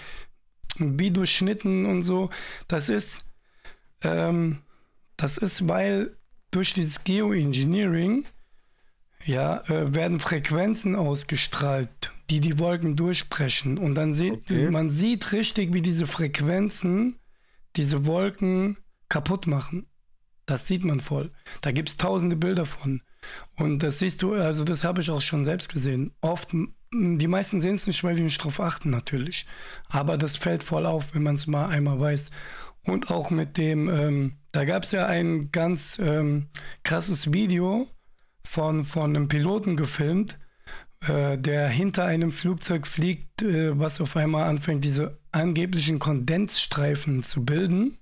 wie 0.79 1.11
durchschnitten 1.11 1.87
und 1.87 2.03
so. 2.03 2.31
Das 2.69 2.89
ist, 2.89 3.25
ähm, 4.03 4.63
das 5.17 5.37
ist, 5.37 5.69
weil 5.69 6.17
durch 6.51 6.73
dieses 6.73 7.05
Geoengineering 7.05 8.25
ja, 9.25 9.61
äh, 9.69 9.95
werden 9.95 10.21
Frequenzen 10.21 10.97
ausgestrahlt, 10.97 12.13
die 12.31 12.41
die 12.41 12.59
Wolken 12.59 12.97
durchbrechen. 12.97 13.77
Und 13.79 13.95
dann 13.97 14.15
sieht 14.15 14.33
Okay. 14.33 14.71
man 14.71 14.89
sieht 14.89 15.33
richtig, 15.33 15.73
wie 15.75 15.83
diese 15.83 16.07
Frequenzen 16.07 17.17
diese 17.77 18.07
Wolken 18.07 18.79
kaputt 19.09 19.47
machen. 19.47 19.87
Das 20.47 20.67
sieht 20.67 20.85
man 20.85 21.01
voll. 21.01 21.31
Da 21.61 21.71
gibt 21.73 21.89
es 21.89 21.97
tausende 21.97 22.37
Bilder 22.37 22.67
von. 22.67 23.03
Und 23.57 23.83
das 23.83 23.99
siehst 23.99 24.23
du, 24.23 24.35
also 24.35 24.65
das 24.65 24.83
habe 24.85 25.01
ich 25.01 25.11
auch 25.11 25.21
schon 25.21 25.45
selbst 25.45 25.73
gesehen. 25.73 26.13
Oft, 26.21 26.53
die 26.93 27.27
meisten 27.29 27.61
sehen 27.61 27.75
es 27.75 27.87
nicht, 27.87 28.03
weil 28.03 28.17
die 28.17 28.23
nicht 28.23 28.43
drauf 28.43 28.61
achten 28.61 28.91
natürlich. 28.91 29.47
Aber 29.89 30.17
das 30.17 30.37
fällt 30.37 30.63
voll 30.63 30.87
auf, 30.87 31.15
wenn 31.15 31.23
man 31.23 31.35
es 31.35 31.47
mal 31.47 31.67
einmal 31.69 32.01
weiß. 32.01 32.31
Und 32.85 33.11
auch 33.11 33.31
mit 33.31 33.59
dem, 33.59 33.89
ähm, 33.89 34.33
da 34.53 34.65
gab 34.65 34.85
es 34.85 34.93
ja 34.93 35.07
ein 35.07 35.53
ganz 35.53 36.01
ähm, 36.03 36.49
krasses 36.83 37.33
Video 37.33 37.89
von, 38.45 38.85
von 38.85 39.15
einem 39.15 39.29
Piloten 39.29 39.77
gefilmt, 39.77 40.39
äh, 41.07 41.39
der 41.39 41.69
hinter 41.69 42.05
einem 42.05 42.31
Flugzeug 42.31 42.87
fliegt, 42.87 43.43
äh, 43.43 43.79
was 43.79 44.01
auf 44.01 44.17
einmal 44.17 44.49
anfängt, 44.49 44.85
diese 44.85 45.19
angeblichen 45.33 45.99
Kondensstreifen 45.99 47.23
zu 47.23 47.45
bilden. 47.45 47.99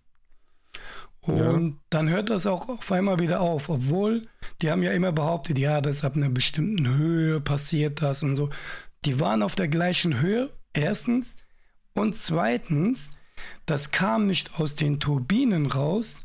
Und 1.21 1.79
dann 1.91 2.09
hört 2.09 2.31
das 2.31 2.47
auch 2.47 2.69
auf 2.69 2.91
einmal 2.91 3.19
wieder 3.19 3.41
auf, 3.41 3.69
obwohl 3.69 4.27
die 4.63 4.71
haben 4.71 4.83
ja 4.83 4.93
immer 4.93 5.13
behauptet, 5.13 5.59
ja, 5.59 5.81
das 5.81 6.03
ab 6.03 6.17
einer 6.17 6.31
bestimmten 6.31 6.89
Höhe 6.89 7.41
passiert 7.41 8.01
das 8.01 8.23
und 8.23 8.35
so. 8.35 8.49
Die 9.05 9.21
waren 9.21 9.43
auf 9.43 9.55
der 9.55 9.69
gleichen 9.69 10.21
Höhe, 10.21 10.51
erstens. 10.73 11.37
Und 11.93 12.15
zweitens, 12.15 13.11
das 13.67 13.91
kam 13.91 14.27
nicht 14.27 14.59
aus 14.59 14.75
den 14.75 15.01
Turbinen 15.01 15.67
raus, 15.67 16.21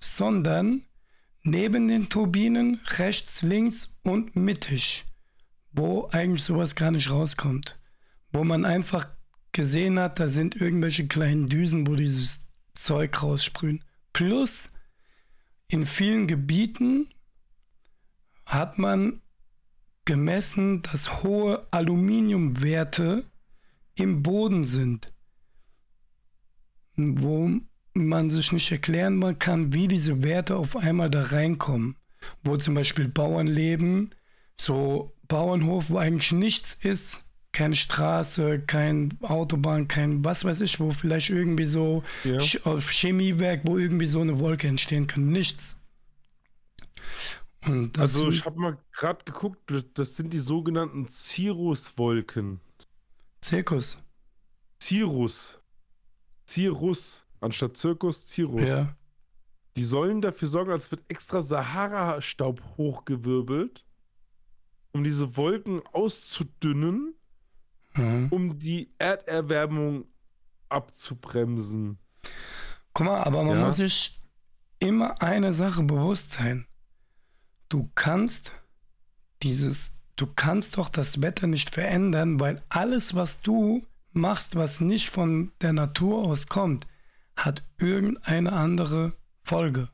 sondern 0.00 0.82
neben 1.42 1.88
den 1.88 2.08
Turbinen, 2.08 2.80
rechts, 2.98 3.42
links 3.42 3.94
und 4.02 4.36
mittig, 4.36 5.06
wo 5.72 6.08
eigentlich 6.08 6.44
sowas 6.44 6.74
gar 6.74 6.90
nicht 6.90 7.10
rauskommt. 7.10 7.78
Wo 8.32 8.44
man 8.44 8.64
einfach 8.64 9.06
gesehen 9.52 9.98
hat, 9.98 10.20
da 10.20 10.28
sind 10.28 10.56
irgendwelche 10.56 11.06
kleinen 11.06 11.48
Düsen, 11.48 11.86
wo 11.86 11.94
dieses 11.94 12.48
Zeug 12.74 13.22
raussprühen. 13.22 13.84
Plus, 14.12 14.70
in 15.68 15.86
vielen 15.86 16.26
Gebieten 16.26 17.08
hat 18.44 18.78
man 18.78 19.22
gemessen, 20.04 20.82
dass 20.82 21.22
hohe 21.22 21.66
Aluminiumwerte 21.70 23.24
im 23.94 24.22
Boden 24.22 24.64
sind, 24.64 25.12
wo 26.96 27.50
man 27.94 28.30
sich 28.30 28.52
nicht 28.52 28.70
erklären 28.70 29.38
kann, 29.38 29.74
wie 29.74 29.88
diese 29.88 30.22
Werte 30.22 30.56
auf 30.56 30.76
einmal 30.76 31.10
da 31.10 31.22
reinkommen. 31.22 31.96
Wo 32.44 32.56
zum 32.56 32.74
Beispiel 32.74 33.08
Bauern 33.08 33.48
leben, 33.48 34.10
so 34.60 35.12
Bauernhof, 35.32 35.88
wo 35.88 35.96
eigentlich 35.96 36.32
nichts 36.32 36.74
ist, 36.74 37.24
keine 37.52 37.74
Straße, 37.74 38.60
kein 38.60 39.16
Autobahn, 39.22 39.88
kein 39.88 40.22
was 40.22 40.44
weiß 40.44 40.60
ich, 40.60 40.78
wo 40.78 40.90
vielleicht 40.90 41.30
irgendwie 41.30 41.64
so 41.64 42.02
Ja. 42.22 42.38
Auf 42.64 42.90
Chemiewerk, 42.90 43.62
wo 43.64 43.78
irgendwie 43.78 44.06
so 44.06 44.20
eine 44.20 44.38
Wolke 44.38 44.68
entstehen 44.68 45.06
kann. 45.06 45.30
Nichts. 45.30 45.78
Und 47.66 47.96
das 47.96 48.16
Also 48.16 48.28
ich 48.28 48.44
habe 48.44 48.60
mal 48.60 48.76
gerade 48.92 49.24
geguckt, 49.24 49.72
das 49.94 50.16
sind 50.16 50.34
die 50.34 50.38
sogenannten 50.38 51.08
Cirrus-Wolken. 51.08 52.60
Zirkus. 53.40 53.96
Cirrus. 54.82 55.58
Cirrus. 56.46 57.24
Anstatt 57.40 57.78
Zirkus, 57.78 58.28
Cirrus. 58.28 58.68
Ja. 58.68 58.94
Die 59.76 59.84
sollen 59.84 60.20
dafür 60.20 60.48
sorgen, 60.48 60.72
als 60.72 60.90
wird 60.90 61.02
extra 61.08 61.40
Sahara-Staub 61.40 62.62
hochgewirbelt, 62.76 63.84
um 64.92 65.04
diese 65.04 65.36
Wolken 65.36 65.82
auszudünnen, 65.92 67.14
Mhm. 67.94 68.28
um 68.30 68.58
die 68.58 68.94
Erderwärmung 68.98 70.06
abzubremsen. 70.68 71.98
Guck 72.94 73.06
mal, 73.06 73.22
aber 73.22 73.42
man 73.44 73.58
Ja. 73.58 73.66
muss 73.66 73.76
sich 73.76 74.20
immer 74.78 75.20
eine 75.22 75.52
Sache 75.52 75.82
bewusst 75.82 76.32
sein. 76.32 76.66
du 77.68 77.90
kannst 77.94 78.52
dieses, 79.42 79.94
du 80.16 80.26
kannst 80.26 80.76
doch 80.76 80.90
das 80.90 81.22
Wetter 81.22 81.46
nicht 81.46 81.70
verändern, 81.70 82.38
weil 82.38 82.62
alles, 82.68 83.14
was 83.14 83.40
du 83.40 83.86
machst, 84.12 84.56
was 84.56 84.80
nicht 84.82 85.08
von 85.08 85.52
der 85.62 85.72
Natur 85.72 86.26
aus 86.26 86.48
kommt, 86.48 86.86
hat 87.34 87.64
irgendeine 87.78 88.52
andere 88.52 89.14
Folge. 89.42 89.88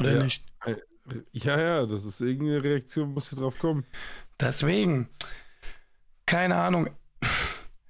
Oder 0.00 0.16
Ja. 0.16 0.22
nicht? 0.24 0.42
Ja, 1.32 1.60
ja, 1.60 1.86
das 1.86 2.04
ist 2.04 2.20
irgendeine 2.20 2.62
Reaktion, 2.62 3.12
muss 3.12 3.30
hier 3.30 3.38
drauf 3.38 3.58
kommen. 3.58 3.84
Deswegen, 4.40 5.08
keine 6.26 6.56
Ahnung, 6.56 6.88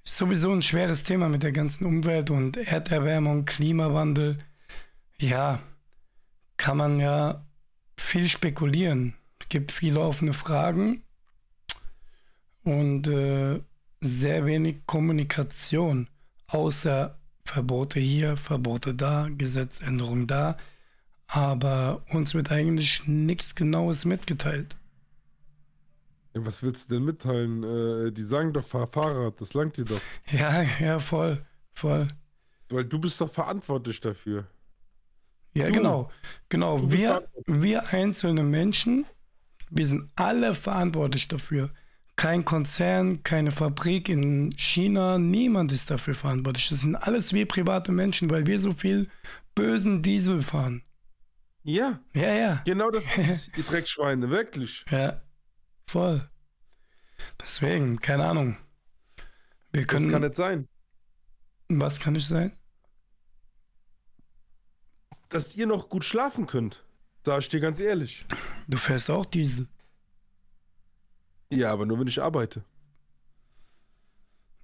ist 0.03 0.17
sowieso 0.17 0.51
ein 0.51 0.61
schweres 0.61 1.03
Thema 1.03 1.29
mit 1.29 1.43
der 1.43 1.51
ganzen 1.51 1.85
Umwelt 1.85 2.29
und 2.29 2.57
Erderwärmung, 2.57 3.45
Klimawandel. 3.45 4.39
Ja, 5.17 5.61
kann 6.57 6.77
man 6.77 6.99
ja 6.99 7.45
viel 7.97 8.27
spekulieren. 8.27 9.15
Es 9.39 9.49
gibt 9.49 9.71
viele 9.71 9.99
offene 9.99 10.33
Fragen 10.33 11.03
und 12.63 13.07
äh, 13.07 13.61
sehr 14.01 14.45
wenig 14.45 14.85
Kommunikation, 14.85 16.09
außer 16.47 17.17
Verbote 17.45 17.99
hier, 17.99 18.37
Verbote 18.37 18.93
da, 18.93 19.29
Gesetzänderung 19.29 20.27
da. 20.27 20.57
Aber 21.33 22.03
uns 22.11 22.35
wird 22.35 22.51
eigentlich 22.51 23.07
nichts 23.07 23.55
Genaues 23.55 24.05
mitgeteilt. 24.05 24.77
Ja, 26.35 26.45
was 26.45 26.61
willst 26.61 26.91
du 26.91 26.95
denn 26.95 27.05
mitteilen? 27.05 27.63
Äh, 27.63 28.11
die 28.11 28.21
sagen 28.21 28.53
doch, 28.53 28.63
fahr 28.63 28.85
Fahrrad, 28.85 29.41
das 29.41 29.55
langt 29.55 29.77
dir 29.77 29.85
doch. 29.85 29.99
Ja, 30.31 30.61
ja, 30.79 30.99
voll, 30.99 31.43
voll. 31.71 32.07
Weil 32.69 32.85
du 32.85 32.99
bist 32.99 33.19
doch 33.19 33.31
verantwortlich 33.31 33.99
dafür. 33.99 34.45
Ja, 35.55 35.71
Du. 35.71 35.71
genau. 35.71 36.11
Genau. 36.49 36.91
Wir, 36.91 37.27
wir 37.47 37.91
einzelne 37.93 38.43
Menschen, 38.43 39.05
wir 39.71 39.87
sind 39.87 40.11
alle 40.15 40.53
verantwortlich 40.53 41.27
dafür. 41.27 41.71
Kein 42.15 42.45
Konzern, 42.45 43.23
keine 43.23 43.51
Fabrik 43.51 44.07
in 44.07 44.53
China, 44.55 45.17
niemand 45.17 45.71
ist 45.71 45.89
dafür 45.89 46.13
verantwortlich. 46.13 46.69
Das 46.69 46.81
sind 46.81 46.95
alles 46.95 47.33
wir 47.33 47.47
private 47.47 47.91
Menschen, 47.91 48.29
weil 48.29 48.45
wir 48.45 48.59
so 48.59 48.73
viel 48.73 49.09
bösen 49.55 50.03
Diesel 50.03 50.43
fahren. 50.43 50.83
Ja, 51.63 51.99
Ja, 52.13 52.33
ja. 52.33 52.61
genau 52.65 52.91
das 52.91 53.05
ist, 53.17 53.57
ihr 53.57 53.63
Dreckschweine, 53.63 54.29
wirklich. 54.29 54.83
Ja, 54.89 55.21
voll. 55.87 56.29
Deswegen, 57.41 57.99
keine 57.99 58.25
Ahnung. 58.25 58.57
Wir 59.71 59.83
Das 59.85 59.89
können. 59.95 60.11
kann 60.11 60.21
nicht 60.23 60.35
sein. 60.35 60.67
was 61.69 61.99
kann 61.99 62.15
ich 62.15 62.27
sein? 62.27 62.55
Dass 65.29 65.55
ihr 65.55 65.65
noch 65.65 65.89
gut 65.89 66.03
schlafen 66.03 66.45
könnt. 66.47 66.85
Sag 67.25 67.39
ich 67.39 67.49
dir 67.49 67.59
ganz 67.59 67.79
ehrlich. 67.79 68.25
Du 68.67 68.77
fährst 68.77 69.09
auch 69.09 69.25
Diesel. 69.25 69.67
Ja, 71.51 71.71
aber 71.71 71.85
nur 71.85 71.99
wenn 71.99 72.07
ich 72.07 72.21
arbeite. 72.21 72.63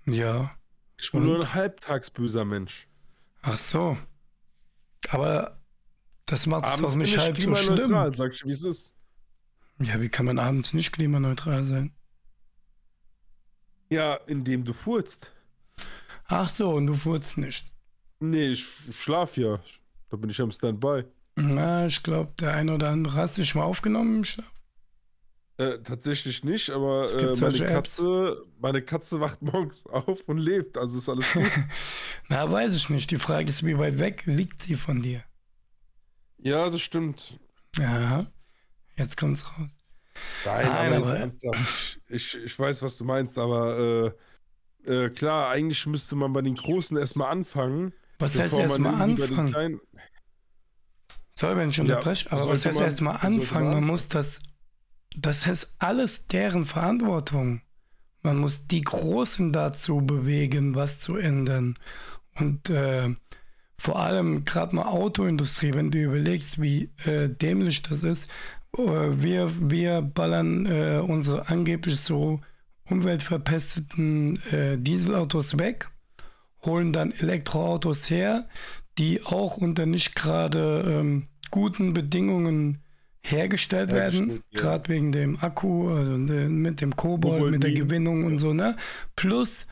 Ja. 0.05 0.55
Ich 0.97 1.12
bin 1.12 1.21
Und? 1.21 1.27
nur 1.27 1.39
ein 1.39 1.53
halbtagsböser 1.53 2.43
Mensch. 2.45 2.88
Ach 3.41 3.57
so. 3.57 3.97
Aber 5.09 5.59
das 6.29 6.45
macht 6.45 6.65
es 6.67 6.75
doch 6.75 6.95
nicht 6.95 7.15
ich 7.15 7.19
halb 7.19 7.35
so 7.35 7.41
schlimm. 7.41 7.75
klimaneutral, 7.75 8.13
sag 8.15 8.33
ich, 8.33 8.45
wie 8.45 8.51
es 8.51 8.63
ist. 8.63 8.93
Ja, 9.81 9.99
wie 9.99 10.09
kann 10.09 10.25
man 10.25 10.37
abends 10.37 10.73
nicht 10.73 10.91
klimaneutral 10.91 11.63
sein? 11.63 11.91
Ja, 13.89 14.15
indem 14.27 14.63
du 14.63 14.73
furzt. 14.73 15.31
Ach 16.27 16.47
so, 16.47 16.71
und 16.71 16.85
du 16.85 16.93
furzt 16.93 17.37
nicht. 17.37 17.65
Nee, 18.19 18.49
ich 18.49 18.67
schlaf 18.91 19.37
ja. 19.37 19.59
Da 20.09 20.17
bin 20.17 20.29
ich 20.29 20.39
am 20.39 20.51
Standby. 20.51 21.05
Na, 21.35 21.87
ich 21.87 22.03
glaube, 22.03 22.33
der 22.39 22.53
eine 22.53 22.75
oder 22.75 22.89
andere 22.89 23.15
hast 23.15 23.37
du 23.37 23.41
dich 23.41 23.55
mal 23.55 23.63
aufgenommen 23.63 24.17
im 24.17 24.25
Schlaf? 24.25 24.53
Äh, 25.57 25.79
tatsächlich 25.79 26.43
nicht, 26.43 26.69
aber 26.69 27.11
äh, 27.11 27.35
meine. 27.39 27.65
Katze, 27.65 28.45
meine 28.59 28.81
Katze 28.81 29.19
wacht 29.19 29.41
morgens 29.41 29.85
auf 29.87 30.21
und 30.27 30.37
lebt. 30.37 30.77
Also 30.77 30.97
ist 30.97 31.09
alles 31.09 31.33
gut. 31.33 31.51
Na, 32.29 32.49
weiß 32.51 32.75
ich 32.75 32.89
nicht. 32.89 33.09
Die 33.11 33.17
Frage 33.17 33.49
ist, 33.49 33.65
wie 33.65 33.77
weit 33.77 33.97
weg 33.97 34.23
liegt 34.25 34.61
sie 34.61 34.75
von 34.75 35.01
dir? 35.01 35.23
Ja, 36.41 36.69
das 36.69 36.82
stimmt. 36.82 37.39
Ja, 37.78 38.25
jetzt 38.97 39.17
kommt's 39.17 39.45
raus. 39.45 39.69
Nein, 40.45 40.65
Nein, 40.67 40.93
aber, 40.93 41.13
aber-. 41.21 41.58
Ich, 42.08 42.36
ich 42.38 42.60
weiß, 42.60 42.82
was 42.82 42.97
du 42.97 43.06
meinst, 43.06 43.38
aber 43.38 44.13
äh, 44.86 44.91
äh, 45.06 45.10
klar, 45.10 45.49
eigentlich 45.49 45.86
müsste 45.86 46.15
man 46.15 46.34
bei 46.34 46.41
den 46.41 46.56
Großen 46.56 46.97
erstmal 46.97 47.32
anfangen. 47.32 47.93
Was 48.17 48.38
heißt 48.38 48.58
erstmal 48.58 48.95
anfangen? 48.95 49.47
Kleinen- 49.52 49.80
Sorry, 51.36 51.56
wenn 51.56 51.69
ich 51.69 51.78
Ja, 51.78 51.84
unterbreche, 51.84 52.30
aber 52.32 52.49
was 52.49 52.65
heißt 52.65 52.80
erstmal 52.82 53.15
anfangen? 53.17 53.67
man 53.67 53.75
Man 53.75 53.86
muss 53.86 54.10
das, 54.10 54.41
das 55.15 55.45
heißt 55.45 55.75
alles 55.80 56.28
deren 56.28 56.65
Verantwortung. 56.65 57.62
Man 58.21 58.38
muss 58.39 58.67
die 58.67 58.82
Großen 58.82 59.54
dazu 59.54 59.97
bewegen, 60.02 60.75
was 60.75 60.99
zu 60.99 61.15
ändern. 61.15 61.75
Und 62.36 62.69
äh, 62.69 63.15
vor 63.79 63.97
allem 63.97 64.43
gerade 64.43 64.75
mal 64.75 64.87
Autoindustrie, 64.87 65.73
wenn 65.73 65.89
du 65.89 66.03
überlegst, 66.03 66.61
wie 66.61 66.89
äh, 67.05 67.29
dämlich 67.29 67.81
das 67.81 68.03
ist. 68.03 68.29
Äh, 68.77 68.81
wir, 68.81 69.71
wir 69.71 70.01
ballern 70.01 70.65
äh, 70.65 70.99
unsere 70.99 71.47
angeblich 71.47 71.99
so 71.99 72.41
umweltverpesteten 72.89 74.41
äh, 74.51 74.77
Dieselautos 74.77 75.57
weg, 75.57 75.89
holen 76.65 76.91
dann 76.91 77.11
Elektroautos 77.11 78.09
her, 78.09 78.49
die 78.97 79.23
auch 79.23 79.57
unter 79.57 79.85
nicht 79.85 80.13
gerade 80.13 80.83
ähm, 80.85 81.27
guten 81.49 81.93
Bedingungen 81.93 82.83
hergestellt 83.21 83.91
werden, 83.91 84.41
ja. 84.51 84.59
gerade 84.59 84.89
wegen 84.89 85.11
dem 85.13 85.37
Akku, 85.39 85.89
also 85.89 86.17
mit 86.17 86.81
dem 86.81 86.95
Kobold, 86.95 87.51
mit 87.51 87.63
der. 87.63 87.71
Gewinnung 87.71 88.25
und 88.25 88.39
so, 88.39 88.53
ne? 88.53 88.75
Plus, 89.15 89.67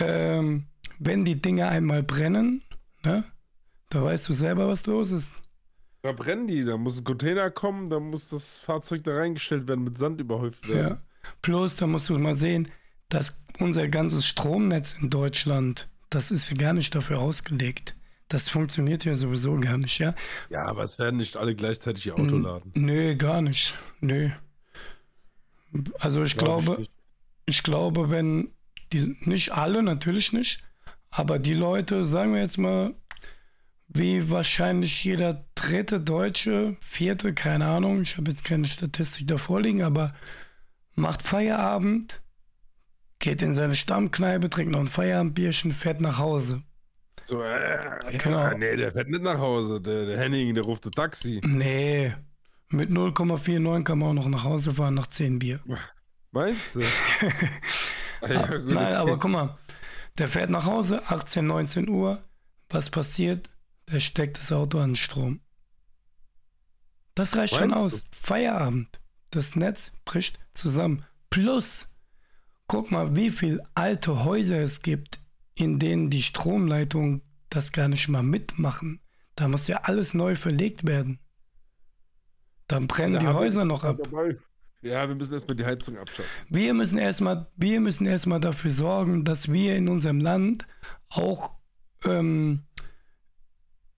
ähm, 0.00 0.66
wenn 0.98 1.24
die 1.24 1.40
Dinge 1.40 1.68
einmal 1.68 2.02
brennen, 2.02 2.62
ne? 3.04 3.24
Da 3.90 4.02
weißt 4.02 4.28
du 4.28 4.32
selber, 4.32 4.68
was 4.68 4.86
los 4.86 5.12
ist. 5.12 5.42
Da 6.02 6.12
brennen 6.12 6.46
die, 6.46 6.64
da 6.64 6.76
muss 6.76 6.98
ein 6.98 7.04
Container 7.04 7.50
kommen, 7.50 7.90
da 7.90 7.98
muss 7.98 8.28
das 8.28 8.60
Fahrzeug 8.60 9.02
da 9.04 9.14
reingestellt 9.14 9.66
werden, 9.66 9.84
mit 9.84 9.98
Sand 9.98 10.20
überhäuft 10.20 10.68
werden. 10.68 10.88
Ja. 10.88 11.02
Plus, 11.42 11.76
da 11.76 11.86
musst 11.86 12.08
du 12.08 12.18
mal 12.18 12.34
sehen, 12.34 12.68
dass 13.08 13.40
unser 13.58 13.88
ganzes 13.88 14.26
Stromnetz 14.26 14.96
in 15.00 15.10
Deutschland, 15.10 15.88
das 16.10 16.30
ist 16.30 16.50
ja 16.50 16.56
gar 16.56 16.72
nicht 16.72 16.94
dafür 16.94 17.18
ausgelegt. 17.18 17.94
Das 18.28 18.50
funktioniert 18.50 19.04
ja 19.04 19.14
sowieso 19.14 19.58
gar 19.58 19.78
nicht, 19.78 19.98
ja? 19.98 20.14
Ja, 20.50 20.66
aber 20.66 20.84
es 20.84 20.98
werden 20.98 21.16
nicht 21.16 21.36
alle 21.36 21.54
gleichzeitig 21.54 22.06
ihr 22.06 22.14
Auto 22.14 22.36
laden. 22.36 22.72
Nö, 22.74 23.16
gar 23.16 23.40
nicht. 23.40 23.72
Nö. 24.00 24.30
Also 25.98 26.22
ich 26.22 26.36
Glaub 26.36 26.64
glaube, 26.64 26.80
nicht. 26.82 26.92
ich 27.46 27.62
glaube, 27.62 28.10
wenn 28.10 28.52
die, 28.92 29.16
nicht 29.20 29.52
alle, 29.52 29.82
natürlich 29.82 30.32
nicht, 30.32 30.62
aber 31.10 31.38
die 31.38 31.54
Leute, 31.54 32.04
sagen 32.04 32.34
wir 32.34 32.40
jetzt 32.42 32.58
mal, 32.58 32.94
wie 33.88 34.30
wahrscheinlich 34.30 35.02
jeder 35.04 35.46
dritte 35.54 36.00
Deutsche, 36.00 36.76
vierte, 36.80 37.32
keine 37.32 37.66
Ahnung, 37.66 38.02
ich 38.02 38.16
habe 38.18 38.30
jetzt 38.30 38.44
keine 38.44 38.66
Statistik 38.68 39.26
da 39.26 39.38
vorliegen, 39.38 39.82
aber 39.82 40.12
macht 40.94 41.22
Feierabend, 41.22 42.20
geht 43.18 43.40
in 43.42 43.54
seine 43.54 43.74
Stammkneipe, 43.76 44.50
trinkt 44.50 44.72
noch 44.72 44.80
ein 44.80 44.86
Feierabendbierchen, 44.88 45.72
fährt 45.72 46.00
nach 46.00 46.18
Hause. 46.18 46.60
So, 47.24 47.42
äh, 47.42 48.18
Genau. 48.18 48.50
nee, 48.56 48.76
der 48.76 48.92
fährt 48.92 49.08
nicht 49.08 49.22
nach 49.22 49.38
Hause. 49.38 49.80
Der, 49.80 50.06
der 50.06 50.18
Henning, 50.18 50.54
der 50.54 50.64
ruft 50.64 50.86
ein 50.86 50.92
Taxi. 50.92 51.40
Nee, 51.44 52.14
mit 52.70 52.90
0,49 52.90 53.84
kann 53.84 53.98
man 53.98 54.08
auch 54.10 54.14
noch 54.14 54.28
nach 54.28 54.44
Hause 54.44 54.72
fahren 54.74 54.94
nach 54.94 55.06
10 55.06 55.38
Bier. 55.38 55.60
Meinst 56.30 56.74
du? 56.74 56.80
Ja, 58.28 58.58
Nein, 58.58 58.94
aber 58.96 59.16
guck 59.16 59.30
mal, 59.30 59.54
der 60.18 60.28
fährt 60.28 60.50
nach 60.50 60.66
Hause, 60.66 61.02
18, 61.06 61.46
19 61.46 61.88
Uhr. 61.88 62.20
Was 62.68 62.90
passiert? 62.90 63.50
Der 63.90 64.00
steckt 64.00 64.38
das 64.38 64.52
Auto 64.52 64.78
an 64.78 64.90
den 64.90 64.96
Strom. 64.96 65.40
Das 67.14 67.36
reicht 67.36 67.54
schon 67.54 67.70
Meinst 67.70 67.84
aus. 67.84 68.04
Feierabend. 68.12 69.00
Das 69.30 69.56
Netz 69.56 69.92
bricht 70.04 70.38
zusammen. 70.52 71.04
Plus, 71.30 71.88
guck 72.66 72.90
mal, 72.90 73.16
wie 73.16 73.30
viele 73.30 73.62
alte 73.74 74.24
Häuser 74.24 74.60
es 74.60 74.82
gibt, 74.82 75.20
in 75.54 75.78
denen 75.78 76.10
die 76.10 76.22
Stromleitungen 76.22 77.22
das 77.50 77.72
gar 77.72 77.88
nicht 77.88 78.08
mal 78.08 78.22
mitmachen. 78.22 79.00
Da 79.34 79.48
muss 79.48 79.68
ja 79.68 79.78
alles 79.82 80.14
neu 80.14 80.36
verlegt 80.36 80.86
werden. 80.86 81.18
Dann 82.66 82.86
brennen 82.86 83.14
Da 83.14 83.20
die 83.20 83.26
Häuser 83.28 83.64
noch 83.64 83.84
ab. 83.84 83.98
dabei. 84.02 84.38
Ja, 84.80 85.08
wir 85.08 85.14
müssen 85.16 85.32
erstmal 85.34 85.56
die 85.56 85.64
Heizung 85.64 85.98
abschaffen. 85.98 86.30
Wir 86.48 86.72
müssen 86.72 86.98
erstmal, 86.98 87.50
wir 87.56 87.80
müssen 87.80 88.06
erstmal 88.06 88.38
dafür 88.40 88.70
sorgen, 88.70 89.24
dass 89.24 89.52
wir 89.52 89.74
in 89.76 89.88
unserem 89.88 90.20
Land 90.20 90.66
auch 91.08 91.56
ähm, 92.04 92.64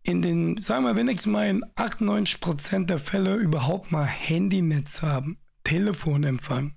in 0.03 0.23
den, 0.23 0.57
sagen 0.62 0.85
wir 0.85 0.97
wenigstens 0.97 1.31
mal 1.31 1.49
in 1.49 1.62
98 1.75 2.40
Prozent 2.40 2.88
der 2.88 2.99
Fälle 2.99 3.35
überhaupt 3.37 3.93
mal 3.93 4.07
Handynetz 4.07 5.03
haben, 5.03 5.38
Telefonempfang. 5.64 6.75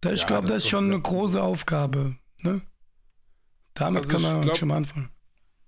Das, 0.00 0.14
ich 0.14 0.20
Ja, 0.22 0.26
glaube, 0.28 0.46
das 0.48 0.56
das 0.56 0.64
ist 0.64 0.70
schon 0.70 0.86
eine 0.86 1.00
große 1.00 1.42
Aufgabe. 1.42 2.16
Ne? 2.42 2.62
Damit 3.74 4.04
Also 4.04 4.12
kann 4.16 4.22
man 4.22 4.42
glaub- 4.42 4.56
schon 4.56 4.68
mal 4.68 4.76
anfangen. 4.78 5.10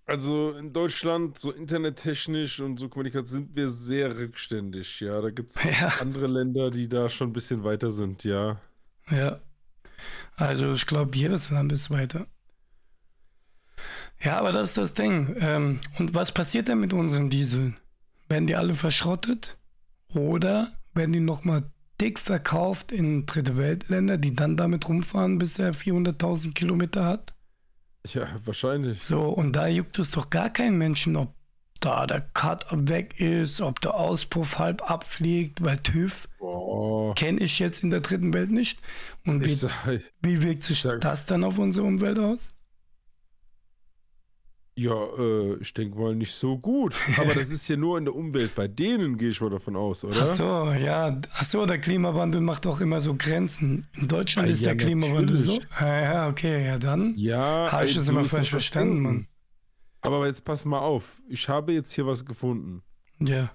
Also 0.06 0.52
in 0.52 0.72
Deutschland, 0.72 1.38
so 1.38 1.50
internettechnisch 1.50 2.60
und 2.60 2.78
so 2.78 2.88
Kommunikation 2.90 3.46
sind 3.46 3.56
wir 3.56 3.68
sehr 3.70 4.14
rückständig, 4.16 5.00
ja. 5.00 5.20
Da 5.20 5.30
gibt 5.30 5.50
es 5.50 5.64
Ja. 5.80 5.88
andere 6.00 6.26
Länder, 6.26 6.70
die 6.70 6.88
da 6.88 7.08
schon 7.08 7.30
ein 7.30 7.32
bisschen 7.32 7.64
weiter 7.64 7.90
sind, 7.90 8.22
ja. 8.24 8.60
Ja. 9.10 9.40
Also 10.36 10.72
ich 10.72 10.86
glaube, 10.86 11.16
jedes 11.16 11.50
Land 11.50 11.72
ist 11.72 11.90
weiter. 11.90 12.26
Ja, 14.20 14.38
aber 14.38 14.52
das 14.52 14.70
ist 14.70 14.78
das 14.78 14.94
Ding. 14.94 15.36
Ähm, 15.40 15.80
und 15.98 16.14
was 16.14 16.32
passiert 16.32 16.68
denn 16.68 16.80
mit 16.80 16.92
unseren 16.92 17.30
Dieseln? 17.30 17.78
Werden 18.28 18.46
die 18.46 18.56
alle 18.56 18.74
verschrottet? 18.74 19.56
Oder 20.08 20.72
werden 20.94 21.12
die 21.12 21.20
nochmal 21.20 21.70
dick 22.00 22.18
verkauft 22.18 22.92
in 22.92 23.26
dritte 23.26 23.56
Weltländer, 23.56 24.18
die 24.18 24.34
dann 24.34 24.56
damit 24.56 24.88
rumfahren, 24.88 25.38
bis 25.38 25.58
er 25.58 25.74
400.000 25.74 26.54
Kilometer 26.54 27.04
hat? 27.04 27.33
Ja, 28.12 28.26
wahrscheinlich. 28.44 29.02
So, 29.02 29.22
und 29.22 29.56
da 29.56 29.66
juckt 29.66 29.98
es 29.98 30.10
doch 30.10 30.30
gar 30.30 30.50
keinen 30.50 30.76
Menschen, 30.78 31.16
ob 31.16 31.32
da 31.80 32.06
der 32.06 32.20
Cut 32.20 32.66
weg 32.70 33.20
ist, 33.20 33.60
ob 33.60 33.80
der 33.80 33.94
Auspuff 33.94 34.58
halb 34.58 34.88
abfliegt, 34.90 35.62
weil 35.62 35.76
TÜV 35.78 36.28
Boah. 36.38 37.14
kenne 37.14 37.40
ich 37.40 37.58
jetzt 37.58 37.82
in 37.82 37.90
der 37.90 38.00
dritten 38.00 38.32
Welt 38.32 38.50
nicht. 38.50 38.80
Und 39.26 39.44
wie, 39.44 39.54
sag, 39.54 40.00
wie 40.22 40.42
wirkt 40.42 40.62
sich 40.62 40.80
sag- 40.80 41.00
das 41.00 41.26
dann 41.26 41.44
auf 41.44 41.58
unsere 41.58 41.86
Umwelt 41.86 42.18
aus? 42.18 42.53
Ja, 44.76 44.94
äh, 45.18 45.54
ich 45.60 45.72
denke 45.74 45.98
mal 45.98 46.14
nicht 46.16 46.32
so 46.34 46.58
gut. 46.58 46.94
Aber 47.16 47.34
das 47.34 47.50
ist 47.50 47.68
ja 47.68 47.76
nur 47.76 47.96
in 47.98 48.04
der 48.06 48.14
Umwelt. 48.14 48.54
Bei 48.54 48.66
denen 48.68 49.16
gehe 49.18 49.28
ich 49.28 49.40
mal 49.40 49.50
davon 49.50 49.76
aus, 49.76 50.04
oder? 50.04 50.22
Ach 50.22 50.26
so, 50.26 50.44
ja, 50.72 51.20
ach 51.32 51.44
so, 51.44 51.64
der 51.66 51.78
Klimawandel 51.78 52.40
macht 52.40 52.66
auch 52.66 52.80
immer 52.80 53.00
so 53.00 53.14
Grenzen. 53.14 53.86
In 53.94 54.08
Deutschland 54.08 54.48
Ah, 54.48 54.50
ist 54.50 54.60
ja, 54.60 54.74
der 54.74 54.76
Klimawandel 54.76 55.38
so. 55.38 55.52
natürlich. 55.54 55.72
Ah, 55.76 56.00
ja, 56.02 56.28
okay, 56.28 56.66
ja 56.66 56.78
dann 56.78 57.14
Ja, 57.16 57.70
habe 57.70 57.84
ich 57.84 57.94
das 57.94 58.06
so 58.06 58.12
immer 58.12 58.24
falsch 58.24 58.50
verstanden, 58.50 59.00
Mann. 59.00 59.26
Aber 60.00 60.26
jetzt 60.26 60.44
pass 60.44 60.64
mal 60.64 60.80
auf. 60.80 61.22
Ich 61.28 61.48
habe 61.48 61.72
jetzt 61.72 61.92
hier 61.92 62.06
was 62.06 62.26
gefunden. 62.26 62.82
Ja. 63.20 63.52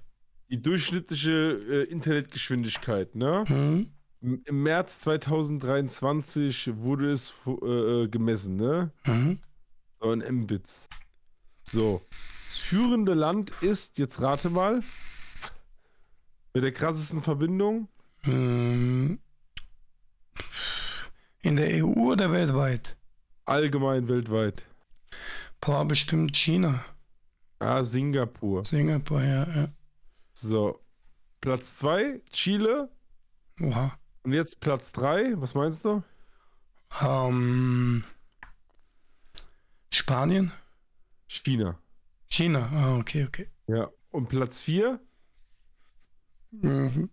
Die 0.50 0.60
durchschnittliche 0.62 1.32
äh, 1.32 1.84
Internetgeschwindigkeit, 1.92 3.14
ne? 3.16 3.44
Hm? 3.48 3.92
M- 4.22 4.42
Im 4.46 4.64
März 4.64 5.02
2023 5.02 6.72
wurde 6.78 7.12
es 7.12 7.34
äh, 7.46 7.52
äh, 8.04 8.08
gemessen, 8.08 8.56
ne? 8.56 8.92
Mhm. 9.06 9.40
So 10.02 10.12
in 10.12 10.42
Mbits. 10.42 10.88
So. 11.72 12.02
Das 12.48 12.58
führende 12.58 13.14
Land 13.14 13.52
ist, 13.62 14.00
jetzt 14.00 14.22
rate 14.22 14.50
mal, 14.50 14.82
mit 16.54 16.64
der 16.64 16.72
krassesten 16.72 17.22
Verbindung. 17.22 17.88
Hm. 18.22 19.20
In 21.42 21.56
der 21.56 21.86
EU 21.86 22.12
oder 22.12 22.32
weltweit? 22.32 22.98
Allgemein 23.46 24.08
weltweit. 24.08 24.64
Boah, 25.62 25.86
bestimmt 25.86 26.36
China. 26.36 26.84
Ah, 27.60 27.84
Singapur. 27.84 28.66
Singapur, 28.66 29.22
ja, 29.22 29.48
ja. 29.48 29.68
So. 30.34 30.80
Platz 31.40 31.78
2, 31.78 32.22
Chile. 32.32 32.90
Oha. 33.62 33.98
Und 34.24 34.34
jetzt 34.34 34.60
Platz 34.60 34.92
3, 34.94 35.40
was 35.40 35.54
meinst 35.54 35.86
du? 35.86 36.04
Ähm, 37.02 38.04
Spanien? 39.92 40.52
China. 41.30 41.80
China, 42.28 42.70
ah, 42.74 42.98
okay, 42.98 43.24
okay. 43.26 43.48
Ja. 43.68 43.90
Und 44.12 44.28
Platz 44.30 44.60
4, 44.62 45.00
Mhm. 46.52 47.10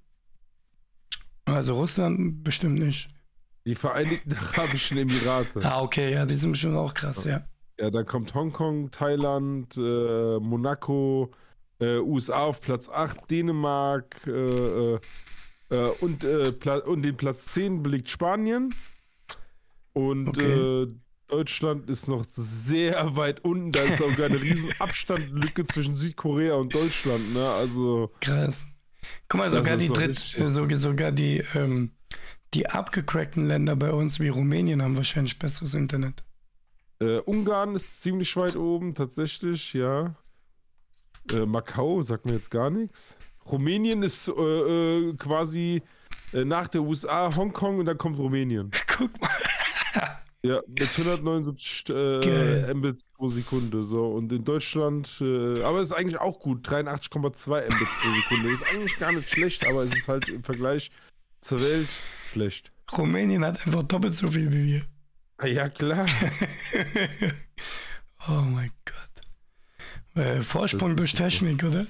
Also 1.44 1.74
Russland 1.74 2.42
bestimmt 2.42 2.78
nicht. 2.78 3.08
die 3.66 3.74
Vereinigten 3.74 4.32
Arabischen 4.54 4.96
Emirate. 4.96 5.60
Ah, 5.62 5.82
okay, 5.82 6.12
ja, 6.12 6.24
die 6.24 6.34
sind 6.34 6.52
bestimmt 6.52 6.76
auch 6.76 6.94
krass, 6.94 7.24
ja. 7.24 7.46
Ja, 7.78 7.90
da 7.90 8.02
kommt 8.02 8.32
Hongkong, 8.34 8.90
Thailand, 8.90 9.76
äh, 9.76 10.38
Monaco, 10.40 11.30
äh, 11.80 11.98
USA 11.98 12.44
auf 12.44 12.62
Platz 12.62 12.88
8, 12.88 13.30
Dänemark 13.30 14.26
äh, 14.26 14.30
äh, 14.30 15.00
äh, 15.68 15.90
und, 16.00 16.24
äh, 16.24 16.52
und 16.86 17.02
den 17.02 17.16
Platz 17.18 17.46
10 17.48 17.82
belegt 17.82 18.08
Spanien. 18.08 18.70
Und 19.92 20.28
Okay. 20.28 20.86
Deutschland 21.28 21.90
ist 21.90 22.06
noch 22.08 22.24
sehr 22.28 23.16
weit 23.16 23.44
unten. 23.44 23.72
Da 23.72 23.82
ist 23.82 23.98
sogar 23.98 24.26
eine 24.26 24.40
riesen 24.40 24.72
Abstandlücke 24.78 25.64
zwischen 25.66 25.96
Südkorea 25.96 26.54
und 26.54 26.74
Deutschland. 26.74 27.32
Ne? 27.32 27.48
Also, 27.48 28.12
Krass. 28.20 28.66
Guck 29.28 29.38
mal, 29.40 29.50
sogar 29.50 29.76
die 29.76 29.88
Dritt, 29.88 30.10
richtig. 30.10 30.40
äh, 30.40 30.48
so- 30.48 30.68
sogar 30.74 31.12
die, 31.12 31.42
ähm, 31.54 31.92
die 32.54 32.68
abgecrackten 32.68 33.46
Länder 33.48 33.74
bei 33.76 33.92
uns 33.92 34.20
wie 34.20 34.28
Rumänien 34.28 34.82
haben 34.82 34.96
wahrscheinlich 34.96 35.38
besseres 35.38 35.74
Internet. 35.74 36.22
äh, 37.00 37.18
Ungarn 37.18 37.74
ist 37.74 38.00
ziemlich 38.02 38.34
weit 38.36 38.56
oben, 38.56 38.94
tatsächlich, 38.94 39.74
ja. 39.74 40.14
Äh, 41.32 41.44
Macau 41.44 42.00
sagt 42.02 42.24
mir 42.26 42.32
jetzt 42.34 42.50
gar 42.50 42.70
nichts. 42.70 43.16
Rumänien 43.50 44.02
ist 44.02 44.28
äh, 44.28 44.32
äh, 44.32 45.14
quasi 45.16 45.82
äh, 46.32 46.44
nach 46.44 46.68
der 46.68 46.82
USA 46.82 47.34
Hongkong 47.36 47.78
und 47.80 47.86
dann 47.86 47.98
kommt 47.98 48.18
Rumänien. 48.18 48.70
Guck 48.86 49.20
mal. 49.20 49.30
Ja, 50.46 50.62
mit 50.66 50.82
179 50.82 51.88
äh. 51.88 52.74
Mbits 52.74 53.04
pro 53.14 53.28
Sekunde. 53.28 53.82
So. 53.82 54.08
Und 54.08 54.32
in 54.32 54.44
Deutschland, 54.44 55.18
äh, 55.20 55.62
aber 55.62 55.80
es 55.80 55.88
ist 55.88 55.94
eigentlich 55.94 56.20
auch 56.20 56.38
gut, 56.38 56.68
83,2 56.68 57.66
Mbits 57.66 58.00
pro 58.00 58.10
Sekunde. 58.10 58.48
Ist 58.50 58.72
eigentlich 58.72 58.98
gar 58.98 59.12
nicht 59.12 59.28
schlecht, 59.30 59.66
aber 59.66 59.82
es 59.84 59.94
ist 59.94 60.08
halt 60.08 60.28
im 60.28 60.44
Vergleich 60.44 60.90
zur 61.40 61.60
Welt 61.60 61.88
schlecht. 62.32 62.70
Rumänien 62.96 63.44
hat 63.44 63.66
einfach 63.66 63.82
doppelt 63.82 64.14
so 64.14 64.30
viel 64.30 64.52
wie 64.52 64.64
wir. 64.64 64.82
Ah, 65.38 65.46
ja, 65.46 65.68
klar. 65.68 66.06
Oh 68.28 68.42
mein 68.42 68.72
Gott. 68.84 70.24
Äh, 70.24 70.42
Vorsprung 70.42 70.96
durch. 70.96 71.12
Technik, 71.12 71.62
oder? 71.62 71.86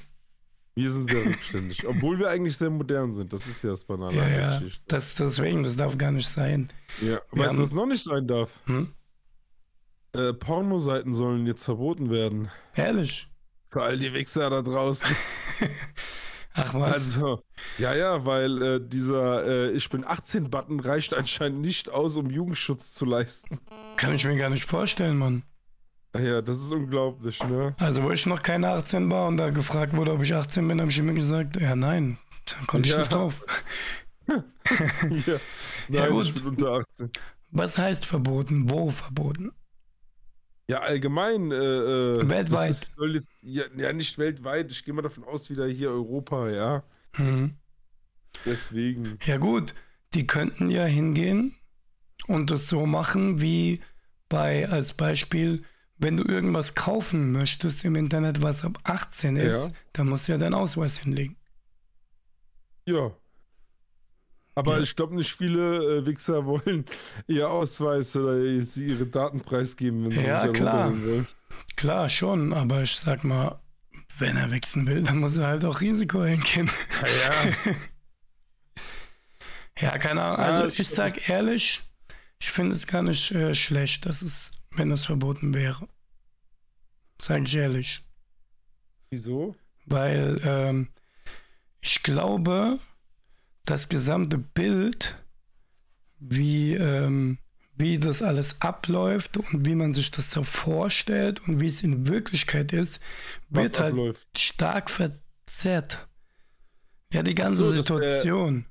Wir 0.76 0.90
sind 0.90 1.08
sehr 1.10 1.24
rückständig. 1.24 1.86
Obwohl 1.88 2.18
wir 2.18 2.28
eigentlich 2.28 2.56
sehr 2.58 2.68
modern 2.68 3.14
sind. 3.14 3.32
Das 3.32 3.46
ist 3.46 3.64
ja 3.64 3.70
das 3.70 3.84
Banale 3.84 4.14
Ja, 4.14 4.22
an 4.24 4.28
der 4.30 4.40
ja. 4.40 4.58
Geschichte. 4.58 4.82
Das, 4.88 5.14
deswegen, 5.14 5.62
das 5.62 5.74
darf 5.74 5.96
gar 5.96 6.12
nicht 6.12 6.28
sein. 6.28 6.68
Ja, 7.00 7.18
Wir 7.32 7.44
weißt 7.44 7.56
du, 7.56 7.62
was 7.62 7.72
noch 7.72 7.86
nicht 7.86 8.04
sein 8.04 8.26
darf? 8.26 8.60
Hm? 8.66 8.92
Äh, 10.12 10.34
Pornoseiten 10.34 11.14
sollen 11.14 11.46
jetzt 11.46 11.64
verboten 11.64 12.10
werden. 12.10 12.50
Ehrlich? 12.74 13.26
Für 13.70 13.84
all 13.84 13.98
die 13.98 14.12
Wichser 14.12 14.50
da 14.50 14.60
draußen. 14.60 15.08
Ach 16.52 16.74
was? 16.74 17.16
Also, 17.16 17.42
ja, 17.78 17.94
ja, 17.94 18.26
weil 18.26 18.62
äh, 18.62 18.80
dieser 18.86 19.46
äh, 19.46 19.70
Ich 19.72 19.88
bin 19.88 20.04
18-Button 20.04 20.80
reicht 20.80 21.14
anscheinend 21.14 21.60
nicht 21.62 21.88
aus, 21.88 22.18
um 22.18 22.28
Jugendschutz 22.30 22.92
zu 22.92 23.06
leisten. 23.06 23.60
Kann 23.96 24.14
ich 24.14 24.26
mir 24.26 24.36
gar 24.36 24.50
nicht 24.50 24.66
vorstellen, 24.66 25.16
Mann. 25.16 25.42
Ah 26.16 26.20
Ja, 26.20 26.42
das 26.42 26.58
ist 26.58 26.72
unglaublich, 26.72 27.42
ne? 27.44 27.74
Also, 27.78 28.02
wo 28.02 28.10
ich 28.10 28.26
noch 28.26 28.42
keine 28.42 28.68
18 28.70 29.10
war 29.10 29.28
und 29.28 29.36
da 29.36 29.50
gefragt 29.50 29.94
wurde, 29.96 30.12
ob 30.12 30.22
ich 30.22 30.34
18 30.34 30.66
bin, 30.66 30.80
habe 30.80 30.90
ich 30.90 30.98
immer 30.98 31.12
gesagt, 31.12 31.60
ja, 31.60 31.74
nein. 31.76 32.18
Dann 32.50 32.66
konnte 32.66 32.86
ich 32.88 32.92
Ja. 32.92 33.00
nicht 33.00 33.12
drauf. 33.12 33.40
ja. 34.28 34.42
Ja, 35.88 36.00
Nein, 36.00 36.10
gut. 36.10 36.24
ich 36.24 36.34
bin 36.34 36.46
unter 36.46 36.72
18. 36.72 37.10
Was 37.52 37.78
heißt 37.78 38.06
verboten? 38.06 38.68
Wo 38.68 38.90
verboten? 38.90 39.52
Ja, 40.68 40.80
allgemein. 40.80 41.52
Äh, 41.52 41.54
äh, 41.54 42.28
Weltweit. 42.28 42.70
Ist, 42.70 42.98
jetzt, 42.98 43.30
ja, 43.42 43.62
ja, 43.76 43.92
nicht 43.92 44.18
weltweit. 44.18 44.72
Ich 44.72 44.84
gehe 44.84 44.92
mal 44.92 45.02
davon 45.02 45.22
aus, 45.22 45.48
wieder 45.48 45.68
hier 45.68 45.90
Europa, 45.90 46.50
ja. 46.50 46.82
Mhm. 47.16 47.54
Deswegen. 48.44 49.18
Ja, 49.24 49.36
gut. 49.36 49.74
Die 50.14 50.26
könnten 50.26 50.70
ja 50.70 50.84
hingehen 50.84 51.54
und 52.26 52.50
das 52.50 52.68
so 52.68 52.84
machen 52.84 53.40
wie 53.40 53.80
bei, 54.28 54.68
als 54.68 54.92
Beispiel, 54.94 55.62
wenn 55.98 56.16
du 56.16 56.24
irgendwas 56.24 56.74
kaufen 56.74 57.32
möchtest 57.32 57.84
im 57.84 57.96
Internet, 57.96 58.42
was 58.42 58.64
ab 58.64 58.78
18 58.84 59.36
ist, 59.36 59.66
Ja. 59.68 59.72
dann 59.94 60.08
musst 60.08 60.28
du 60.28 60.32
ja 60.32 60.38
deinen 60.38 60.54
Ausweis 60.54 60.98
hinlegen. 60.98 61.36
Ja. 62.86 63.10
Aber 64.54 64.76
Ja. 64.76 64.82
ich 64.82 64.96
glaube 64.96 65.14
nicht 65.16 65.34
viele 65.34 65.98
äh, 65.98 66.06
Wichser 66.06 66.44
wollen 66.46 66.84
ihr 67.26 67.48
Ausweis 67.50 68.14
oder 68.16 68.38
sie 68.62 68.86
ihre 68.86 69.06
Daten 69.06 69.40
preisgeben, 69.40 70.04
wenn 70.10 70.24
Ja, 70.24 70.48
klar. 70.48 70.92
Klar, 71.76 72.08
schon, 72.08 72.52
aber 72.52 72.82
ich 72.82 72.96
sag 72.96 73.24
mal, 73.24 73.60
wenn 74.18 74.36
er 74.36 74.50
wichsen 74.50 74.86
will, 74.86 75.02
dann 75.02 75.18
muss 75.18 75.36
er 75.36 75.46
halt 75.48 75.64
auch 75.64 75.80
Risiko 75.80 76.20
eingehen. 76.20 76.70
Ja, 77.02 77.44
ja. 77.44 77.74
Ja, 79.78 79.98
keine 79.98 80.22
Ahnung. 80.22 80.38
Also 80.38 80.80
ich 80.80 80.88
sag 80.88 81.28
ehrlich, 81.28 81.82
ich 82.38 82.50
finde 82.50 82.74
es 82.74 82.86
gar 82.86 83.02
nicht 83.02 83.30
äh, 83.32 83.54
schlecht, 83.54 84.06
dass 84.06 84.22
es, 84.22 84.52
wenn 84.70 84.90
es 84.90 85.06
verboten 85.06 85.54
wäre. 85.54 85.88
Sag 87.20 87.42
ich 87.44 87.56
ehrlich. 87.56 88.02
Wieso? 89.10 89.56
Weil 89.86 90.40
ähm, 90.44 90.88
ich 91.80 92.02
glaube, 92.02 92.78
das 93.64 93.88
gesamte 93.88 94.38
Bild, 94.38 95.16
wie, 96.18 96.74
ähm, 96.74 97.38
wie 97.76 97.98
das 97.98 98.22
alles 98.22 98.60
abläuft 98.60 99.36
und 99.36 99.66
wie 99.66 99.74
man 99.74 99.92
sich 99.92 100.10
das 100.10 100.30
so 100.30 100.42
vorstellt 100.42 101.46
und 101.48 101.60
wie 101.60 101.68
es 101.68 101.82
in 101.82 102.08
Wirklichkeit 102.08 102.72
ist, 102.72 103.00
wird 103.48 103.78
halt 103.78 104.16
stark 104.36 104.90
verzerrt. 104.90 106.08
Ja, 107.12 107.22
die 107.22 107.34
ganze 107.34 107.56
so, 107.56 107.70
Situation. 107.70 108.66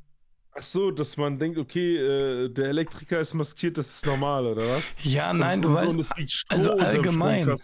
Ach 0.58 0.64
so, 0.64 0.90
dass 0.92 1.18
man 1.18 1.38
denkt, 1.38 1.58
okay, 1.58 1.98
äh, 1.98 2.50
der 2.50 2.66
Elektriker 2.70 3.20
ist 3.20 3.34
maskiert, 3.34 3.78
das 3.78 3.88
ist 3.98 4.06
normal, 4.06 4.46
oder 4.48 4.70
was? 4.70 4.96
Ja, 5.04 5.34
nein, 5.34 5.62
du 5.62 5.70
und, 5.70 5.76
weißt, 5.76 5.94
Und 5.94 6.46
also 6.50 6.72
allgemein. 6.78 7.60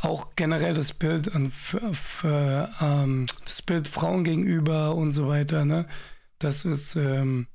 Auch 0.00 0.36
generell 0.36 0.74
das 0.74 0.92
Bild 0.92 1.34
an 1.34 1.50
für, 1.50 1.92
für, 1.94 2.72
ähm, 2.80 3.26
das 3.44 3.62
Bild 3.62 3.88
Frauen 3.88 4.22
gegenüber 4.24 4.94
und 4.94 5.10
so 5.10 5.26
weiter, 5.28 5.64
ne? 5.64 5.88
Das 6.38 6.64
ist, 6.64 6.94
ähm, 6.96 7.48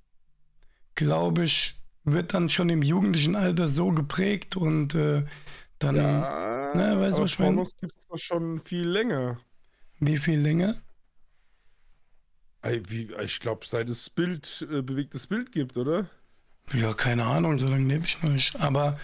glaube 0.96 1.44
ich, 1.46 1.76
wird 2.04 2.34
dann 2.34 2.50
schon 2.50 2.70
im 2.70 2.82
jugendlichen 2.82 3.36
Alter 3.36 3.68
so 3.68 3.92
geprägt 3.92 4.56
und 4.58 4.96
äh, 4.96 5.26
dann, 5.80 5.96
Ja, 5.96 6.74
ne, 6.74 7.00
weißt 7.00 7.20
du, 7.20 7.24
aber 7.24 7.26
was 7.26 7.32
ich 7.32 7.40
meine? 7.40 7.64
Pornos 7.64 7.72
gibt 7.80 7.94
es 7.98 8.08
doch 8.08 8.18
schon 8.18 8.60
viel 8.60 8.88
länger. 8.88 9.40
Wie 10.00 10.20
viel 10.20 10.40
länger? 10.40 10.84
Ich 12.64 13.40
glaube, 13.40 13.66
seit 13.66 13.90
es 13.90 14.10
Bild, 14.10 14.66
äh, 14.72 14.82
bewegtes 14.82 15.28
Bild 15.28 15.52
gibt, 15.52 15.78
oder? 15.78 16.08
Ja, 16.74 16.94
keine 16.94 17.26
Ahnung, 17.26 17.60
so 17.60 17.68
lange 17.68 17.88
lebe 17.88 18.06
ich 18.06 18.22
noch 18.24 18.30
nicht. 18.30 18.56
Aber 18.60 18.98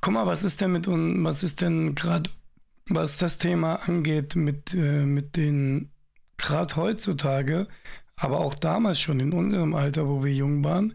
guck 0.00 0.12
mal, 0.12 0.26
was 0.26 0.44
ist 0.44 0.60
denn 0.60 0.72
mit 0.72 0.86
uns, 0.86 1.24
was 1.24 1.42
ist 1.42 1.60
denn 1.62 1.94
gerade, 1.94 2.30
was 2.88 3.16
das 3.16 3.38
Thema 3.38 3.76
angeht, 3.76 4.36
mit, 4.36 4.74
äh, 4.74 5.04
mit 5.04 5.36
den, 5.36 5.90
gerade 6.36 6.76
heutzutage, 6.76 7.66
aber 8.16 8.40
auch 8.40 8.54
damals 8.54 9.00
schon 9.00 9.20
in 9.20 9.32
unserem 9.32 9.74
Alter, 9.74 10.06
wo 10.06 10.22
wir 10.22 10.32
jung 10.32 10.62
waren, 10.62 10.94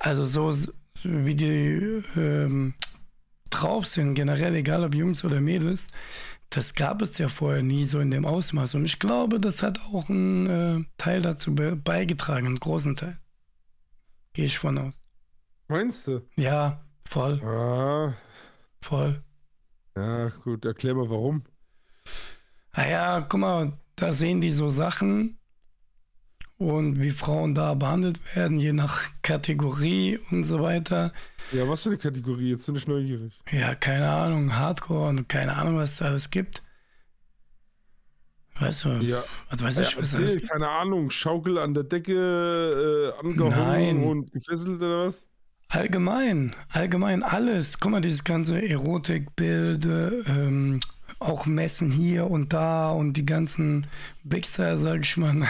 also 0.00 0.24
so 0.24 0.52
wie 1.02 1.34
die 1.34 2.02
ähm, 2.16 2.74
drauf 3.50 3.86
sind, 3.86 4.14
generell, 4.14 4.54
egal 4.54 4.84
ob 4.84 4.94
Jungs 4.94 5.24
oder 5.24 5.40
Mädels, 5.40 5.88
das 6.54 6.74
gab 6.74 7.02
es 7.02 7.18
ja 7.18 7.28
vorher 7.28 7.62
nie 7.62 7.84
so 7.84 7.98
in 8.00 8.10
dem 8.10 8.24
Ausmaß. 8.24 8.76
Und 8.76 8.84
ich 8.84 8.98
glaube, 8.98 9.38
das 9.38 9.62
hat 9.62 9.80
auch 9.92 10.08
einen 10.08 10.46
äh, 10.46 10.84
Teil 10.98 11.20
dazu 11.22 11.54
be 11.54 11.74
beigetragen, 11.76 12.46
einen 12.46 12.60
großen 12.60 12.94
Teil. 12.96 13.18
Gehe 14.34 14.46
ich 14.46 14.58
von 14.58 14.78
aus. 14.78 15.02
Meinst 15.68 16.06
du? 16.06 16.20
Ja, 16.36 16.84
voll, 17.08 17.40
Ah, 17.42 18.14
voll. 18.80 19.22
ja, 19.96 20.28
gut, 20.28 20.64
erklär 20.64 20.94
mal 20.94 21.08
warum. 21.08 21.42
Naja, 22.76 23.20
guck 23.22 23.40
mal, 23.40 23.78
da 23.96 24.12
sehen 24.12 24.40
die 24.40 24.50
so 24.50 24.68
Sachen 24.68 25.38
und 26.58 27.00
wie 27.00 27.10
Frauen 27.10 27.54
da 27.54 27.74
behandelt 27.74 28.20
werden, 28.36 28.58
je 28.60 28.72
nach 28.72 29.02
Kategorie 29.22 30.18
und 30.30 30.44
so 30.44 30.60
weiter. 30.62 31.12
Ja, 31.50 31.68
was 31.68 31.82
für 31.82 31.90
eine 31.90 31.98
Kategorie? 31.98 32.50
Jetzt 32.50 32.66
bin 32.66 32.76
ich 32.76 32.86
neugierig. 32.86 33.42
Ja, 33.50 33.74
keine 33.74 34.10
Ahnung, 34.10 34.56
Hardcore 34.56 35.08
und 35.10 35.28
keine 35.28 35.54
Ahnung, 35.56 35.76
was 35.78 35.96
da 35.98 36.06
alles 36.06 36.30
gibt. 36.30 36.62
Weißt 38.58 38.84
du, 38.84 38.88
Ja, 39.00 39.24
was 39.50 39.62
weiß 39.62 39.78
ja 39.78 39.82
ich, 39.82 39.96
was 39.96 40.12
da 40.12 40.18
alles 40.18 40.36
erzähl, 40.36 40.36
gibt? 40.36 40.48
keine 40.50 40.68
Ahnung, 40.68 41.10
Schaukel 41.10 41.58
an 41.58 41.74
der 41.74 41.84
Decke, 41.84 43.12
äh, 43.16 43.20
angehangen 43.26 44.00
Nein. 44.00 44.04
und 44.04 44.32
gefesselt 44.32 44.80
oder 44.80 45.06
was? 45.08 45.26
Allgemein, 45.68 46.54
allgemein 46.70 47.22
alles. 47.22 47.80
Guck 47.80 47.90
mal, 47.92 48.00
dieses 48.00 48.22
ganze 48.24 48.62
Erotikbilder, 48.66 50.12
ähm, 50.28 50.80
auch 51.18 51.46
Messen 51.46 51.90
hier 51.90 52.30
und 52.30 52.52
da 52.52 52.90
und 52.92 53.14
die 53.14 53.26
ganzen 53.26 53.86
Wichser, 54.22 54.76
sag 54.76 55.00
ich 55.00 55.16
mal. 55.16 55.46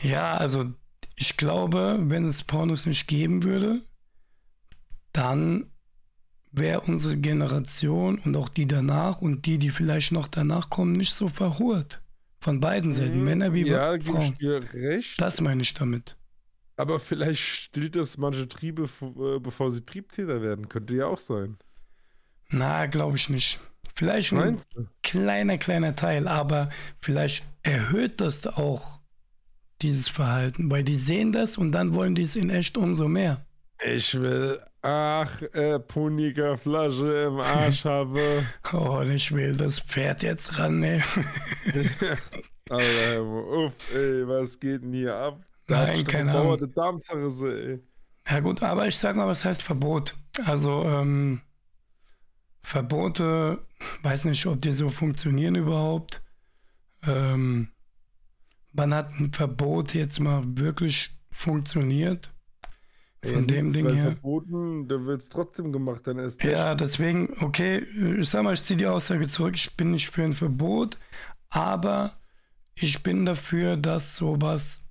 Ja, 0.00 0.36
also 0.36 0.72
ich 1.16 1.36
glaube, 1.36 1.98
wenn 2.00 2.24
es 2.24 2.44
Pornos 2.44 2.86
nicht 2.86 3.06
geben 3.06 3.42
würde, 3.42 3.82
dann 5.12 5.70
wäre 6.52 6.80
unsere 6.82 7.16
Generation 7.16 8.18
und 8.18 8.36
auch 8.36 8.48
die 8.48 8.66
danach 8.66 9.20
und 9.20 9.46
die, 9.46 9.58
die 9.58 9.70
vielleicht 9.70 10.12
noch 10.12 10.28
danach 10.28 10.70
kommen, 10.70 10.92
nicht 10.92 11.12
so 11.12 11.28
verhurt. 11.28 12.02
Von 12.38 12.60
beiden 12.60 12.92
Seiten, 12.92 13.24
Männer 13.24 13.52
wie 13.52 13.64
Mhm. 13.64 13.70
Ja, 13.70 13.98
Frauen. 14.00 14.34
Das 15.18 15.40
meine 15.40 15.62
ich 15.62 15.74
damit. 15.74 16.16
Aber 16.76 17.00
vielleicht 17.00 17.40
stillt 17.40 17.96
das 17.96 18.18
manche 18.18 18.48
Triebe, 18.48 18.84
äh, 18.84 19.40
bevor 19.40 19.70
sie 19.70 19.84
Triebtäter 19.84 20.42
werden. 20.42 20.68
Könnte 20.68 20.94
ja 20.94 21.06
auch 21.06 21.18
sein. 21.18 21.56
Na, 22.50 22.86
glaube 22.86 23.16
ich 23.16 23.28
nicht. 23.30 23.58
Vielleicht 23.96 24.32
ein 24.32 24.60
kleiner, 25.02 25.56
kleiner 25.56 25.96
Teil, 25.96 26.28
aber 26.28 26.68
vielleicht 27.00 27.46
erhöht 27.62 28.20
das 28.20 28.46
auch 28.46 29.00
dieses 29.80 30.08
Verhalten, 30.08 30.70
weil 30.70 30.84
die 30.84 30.94
sehen 30.94 31.32
das 31.32 31.56
und 31.56 31.72
dann 31.72 31.94
wollen 31.94 32.14
die 32.14 32.22
es 32.22 32.36
in 32.36 32.50
echt 32.50 32.76
umso 32.76 33.08
mehr. 33.08 33.46
Ich 33.84 34.14
will, 34.20 34.60
ach, 34.82 35.40
äh, 35.52 35.78
Punika 35.78 36.56
Flasche 36.56 37.26
im 37.28 37.40
Arsch 37.40 37.84
habe. 37.86 38.44
Oh, 38.72 38.98
und 39.00 39.10
ich 39.10 39.32
will 39.32 39.56
das 39.56 39.80
Pferd 39.80 40.22
jetzt 40.22 40.58
ran, 40.58 40.82
ey. 40.82 41.02
Alter, 42.68 43.22
uff, 43.22 43.72
ey, 43.94 44.28
was 44.28 44.60
geht 44.60 44.82
denn 44.82 44.92
hier 44.92 45.14
ab? 45.14 45.40
Da 45.66 45.86
Nein, 45.86 46.04
keine 46.04 46.32
Ahnung. 46.32 46.72
Darmzerrisse, 46.74 47.48
ey. 47.48 47.80
Ja 48.28 48.40
gut, 48.40 48.62
aber 48.62 48.86
ich 48.88 48.96
sag 48.98 49.16
mal, 49.16 49.26
was 49.26 49.44
heißt 49.44 49.62
Verbot? 49.62 50.14
Also 50.44 50.82
ähm, 50.82 51.40
Verbote, 52.66 53.64
weiß 54.02 54.24
nicht, 54.24 54.44
ob 54.46 54.60
die 54.60 54.72
so 54.72 54.88
funktionieren 54.88 55.54
überhaupt. 55.54 56.20
Ähm, 57.06 57.68
wann 58.72 58.92
hat 58.92 59.12
ein 59.20 59.32
Verbot 59.32 59.94
jetzt 59.94 60.18
mal 60.18 60.42
wirklich 60.58 61.16
funktioniert? 61.30 62.34
Von 63.24 63.42
Ey, 63.42 63.46
dem 63.46 63.72
Ding 63.72 63.84
weil 63.84 63.94
her. 63.94 64.04
verboten, 64.06 64.88
da 64.88 65.04
wird 65.04 65.22
es 65.22 65.28
trotzdem 65.28 65.70
gemacht, 65.70 66.08
dann 66.08 66.18
erst 66.18 66.42
recht. 66.42 66.58
Ja, 66.58 66.74
deswegen, 66.74 67.36
okay, 67.40 67.86
ich 68.18 68.28
sag 68.28 68.42
mal, 68.42 68.54
ich 68.54 68.62
ziehe 68.62 68.76
die 68.76 68.88
Aussage 68.88 69.28
zurück, 69.28 69.54
ich 69.54 69.76
bin 69.76 69.92
nicht 69.92 70.10
für 70.10 70.24
ein 70.24 70.32
Verbot, 70.32 70.98
aber 71.50 72.18
ich 72.74 73.04
bin 73.04 73.24
dafür, 73.26 73.76
dass 73.76 74.16
sowas 74.16 74.84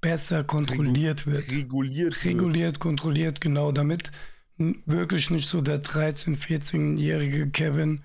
besser 0.00 0.44
kontrolliert 0.44 1.26
wird. 1.26 1.50
reguliert. 1.50 2.14
wird. 2.14 2.24
reguliert, 2.24 2.78
kontrolliert, 2.78 3.40
genau, 3.40 3.72
damit 3.72 4.12
wirklich 4.58 5.30
nicht 5.30 5.48
so 5.48 5.60
der 5.60 5.80
13-, 5.82 6.36
14-jährige 6.36 7.48
Kevin 7.50 8.04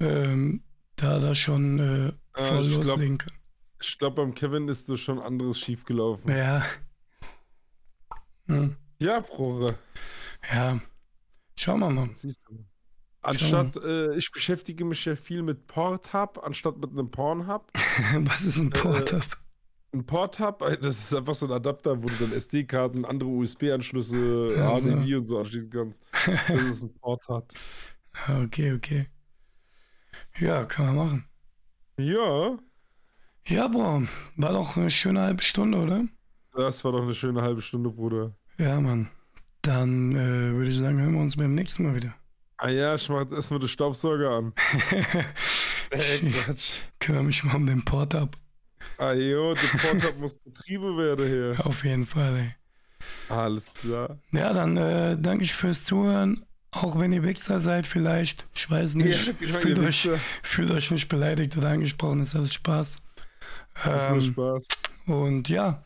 ähm, 0.00 0.62
da 0.96 1.18
da 1.18 1.34
schon 1.34 1.78
äh, 1.78 2.12
voll 2.34 2.62
glaub- 2.66 2.84
loslegen 2.84 3.18
kann. 3.18 3.32
Ich 3.80 3.98
glaube, 3.98 4.16
beim 4.22 4.34
Kevin 4.34 4.68
ist 4.68 4.88
da 4.88 4.96
schon 4.96 5.18
anderes 5.18 5.58
schiefgelaufen. 5.60 6.30
Ja. 6.34 6.64
Hm, 8.46 8.76
Ja, 9.00 9.20
Bruder. 9.20 9.74
ja. 10.52 10.80
Schauen 11.56 11.80
wir 11.80 11.90
mal. 11.90 12.10
Siehst 12.18 12.40
du. 12.48 12.64
Anstatt, 13.22 13.76
äh, 13.78 14.14
ich 14.14 14.30
beschäftige 14.30 14.84
mich 14.84 15.04
ja 15.04 15.16
viel 15.16 15.42
mit 15.42 15.66
Porthub, 15.66 16.40
anstatt 16.44 16.76
mit 16.78 16.90
einem 16.90 17.10
Pornhub. 17.10 17.70
Was 18.20 18.42
ist 18.42 18.58
ein 18.58 18.70
Portab? 18.70 19.24
Ein 19.92 20.04
Porthub, 20.04 20.62
äh, 20.62 20.76
das 20.78 20.98
ist 20.98 21.14
einfach 21.14 21.34
so 21.34 21.46
ein 21.46 21.52
Adapter, 21.52 22.02
wo 22.02 22.08
du 22.08 22.14
dann 22.16 22.32
SD-Karten, 22.32 23.04
andere 23.04 23.28
USB-Anschlüsse, 23.30 24.56
Ach 24.62 24.76
so. 24.78 24.88
HDMI 24.90 25.14
und 25.16 25.24
so 25.24 25.38
anschließen 25.38 25.70
kannst. 25.70 26.02
Das 26.48 26.50
ist 26.64 26.82
ein 26.82 26.94
Porthub. 27.00 27.48
Ah, 28.26 28.42
Okay, 28.44 28.72
okay. 28.72 29.06
Ja, 30.38 30.64
kann 30.64 30.86
man 30.86 30.96
machen. 30.96 31.24
Ja, 31.98 32.58
Ja, 33.46 33.68
Bro, 33.68 34.02
war 34.36 34.52
doch 34.52 34.76
eine 34.76 34.90
schöne 34.90 35.20
halbe 35.22 35.42
Stunde, 35.42 35.78
oder? 35.78 36.04
das 36.54 36.82
war 36.84 36.92
doch 36.92 37.02
eine 37.02 37.14
schöne 37.14 37.42
halbe 37.42 37.60
Stunde, 37.62 37.90
Bruder. 37.90 38.34
Ja, 38.58 38.80
Mann. 38.80 39.10
Dann 39.62 40.12
äh, 40.12 40.52
würde 40.54 40.68
ich 40.70 40.78
sagen, 40.78 40.98
hören 41.00 41.12
wir 41.14 41.20
uns 41.20 41.36
beim 41.36 41.54
nächsten 41.54 41.82
Mal 41.84 41.96
wieder. 41.96 42.14
Ah 42.58 42.70
ja, 42.70 42.94
ich 42.94 43.06
mach 43.10 43.20
jetzt 43.20 43.32
erstmal 43.32 43.60
den 43.60 43.68
Staubsauger 43.68 44.30
an. 44.30 44.52
Äh, 45.90 46.18
Quatsch. 46.30 46.78
Kümmere 46.98 47.22
mich 47.22 47.44
mal 47.44 47.54
um 47.54 47.64
den 47.66 47.84
Portab. 48.96 48.98
Ah 48.98 49.14
der 49.14 49.78
Porthub 49.78 50.18
muss 50.18 50.36
betrieben 50.38 50.96
werden 50.98 51.26
hier. 51.26 51.56
Auf 51.66 51.84
jeden 51.84 52.06
Fall, 52.06 52.36
ey. 52.36 52.54
Alles 53.28 53.72
klar. 53.74 54.18
Ja, 54.32 54.52
dann 54.52 54.76
äh, 54.76 55.16
danke 55.20 55.44
ich 55.44 55.52
fürs 55.54 55.84
Zuhören. 55.84 56.44
Auch 56.70 56.98
wenn 56.98 57.12
ihr 57.12 57.22
Wichser 57.22 57.60
seid, 57.60 57.86
vielleicht. 57.86 58.46
Ich 58.54 58.70
weiß 58.70 58.96
nicht. 58.96 59.26
Ja, 59.26 59.32
ich 59.40 59.52
fühlt, 59.52 59.78
euch, 59.78 60.08
fühlt 60.42 60.70
euch 60.70 60.90
nicht 60.90 61.08
beleidigt 61.08 61.56
oder 61.56 61.68
angesprochen. 61.70 62.20
Ist 62.20 62.34
alles 62.34 62.52
Spaß. 62.54 63.02
Das 63.84 64.02
ist 64.02 64.08
nur 64.10 64.18
Ähm, 64.18 64.32
Spaß. 64.32 64.68
und 65.06 65.48
ja, 65.48 65.84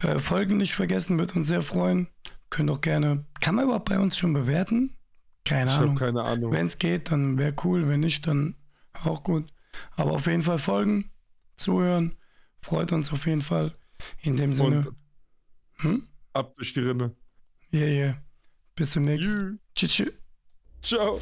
äh, 0.00 0.18
Folgen 0.18 0.56
nicht 0.56 0.74
vergessen, 0.74 1.18
wird 1.18 1.36
uns 1.36 1.46
sehr 1.48 1.62
freuen. 1.62 2.08
Könnt 2.50 2.70
auch 2.70 2.80
gerne. 2.80 3.24
Kann 3.40 3.54
man 3.54 3.64
überhaupt 3.64 3.88
bei 3.88 3.98
uns 3.98 4.16
schon 4.16 4.32
bewerten? 4.32 4.96
Keine 5.44 5.66
Ich 5.70 5.76
habe 5.76 5.84
Ahnung. 5.84 5.96
keine 5.96 6.22
Ahnung. 6.22 6.52
Wenn 6.52 6.66
es 6.66 6.78
geht, 6.78 7.10
dann 7.12 7.38
wäre 7.38 7.54
cool. 7.64 7.88
Wenn 7.88 8.00
nicht, 8.00 8.26
dann 8.26 8.56
auch 9.04 9.22
gut. 9.22 9.46
Aber 9.96 10.12
auf 10.12 10.26
jeden 10.26 10.42
Fall 10.42 10.58
folgen, 10.58 11.10
zuhören. 11.56 12.16
Freut 12.60 12.92
uns 12.92 13.12
auf 13.12 13.26
jeden 13.26 13.42
Fall. 13.42 13.76
In 14.22 14.36
dem 14.36 14.52
Sinne. 14.52 14.94
Hm? 15.78 16.06
ab 16.36 16.54
durch 16.56 16.72
die 16.74 16.80
Rinne. 16.80 17.16
Yeah, 17.72 17.88
yeah. 17.88 18.22
Bis 18.74 18.92
zum 18.92 19.04
nächsten. 19.04 19.40
Jü. 19.40 19.58
Tschüss. 19.74 19.90
tschüss. 19.90 20.12
Ciao. 20.82 21.20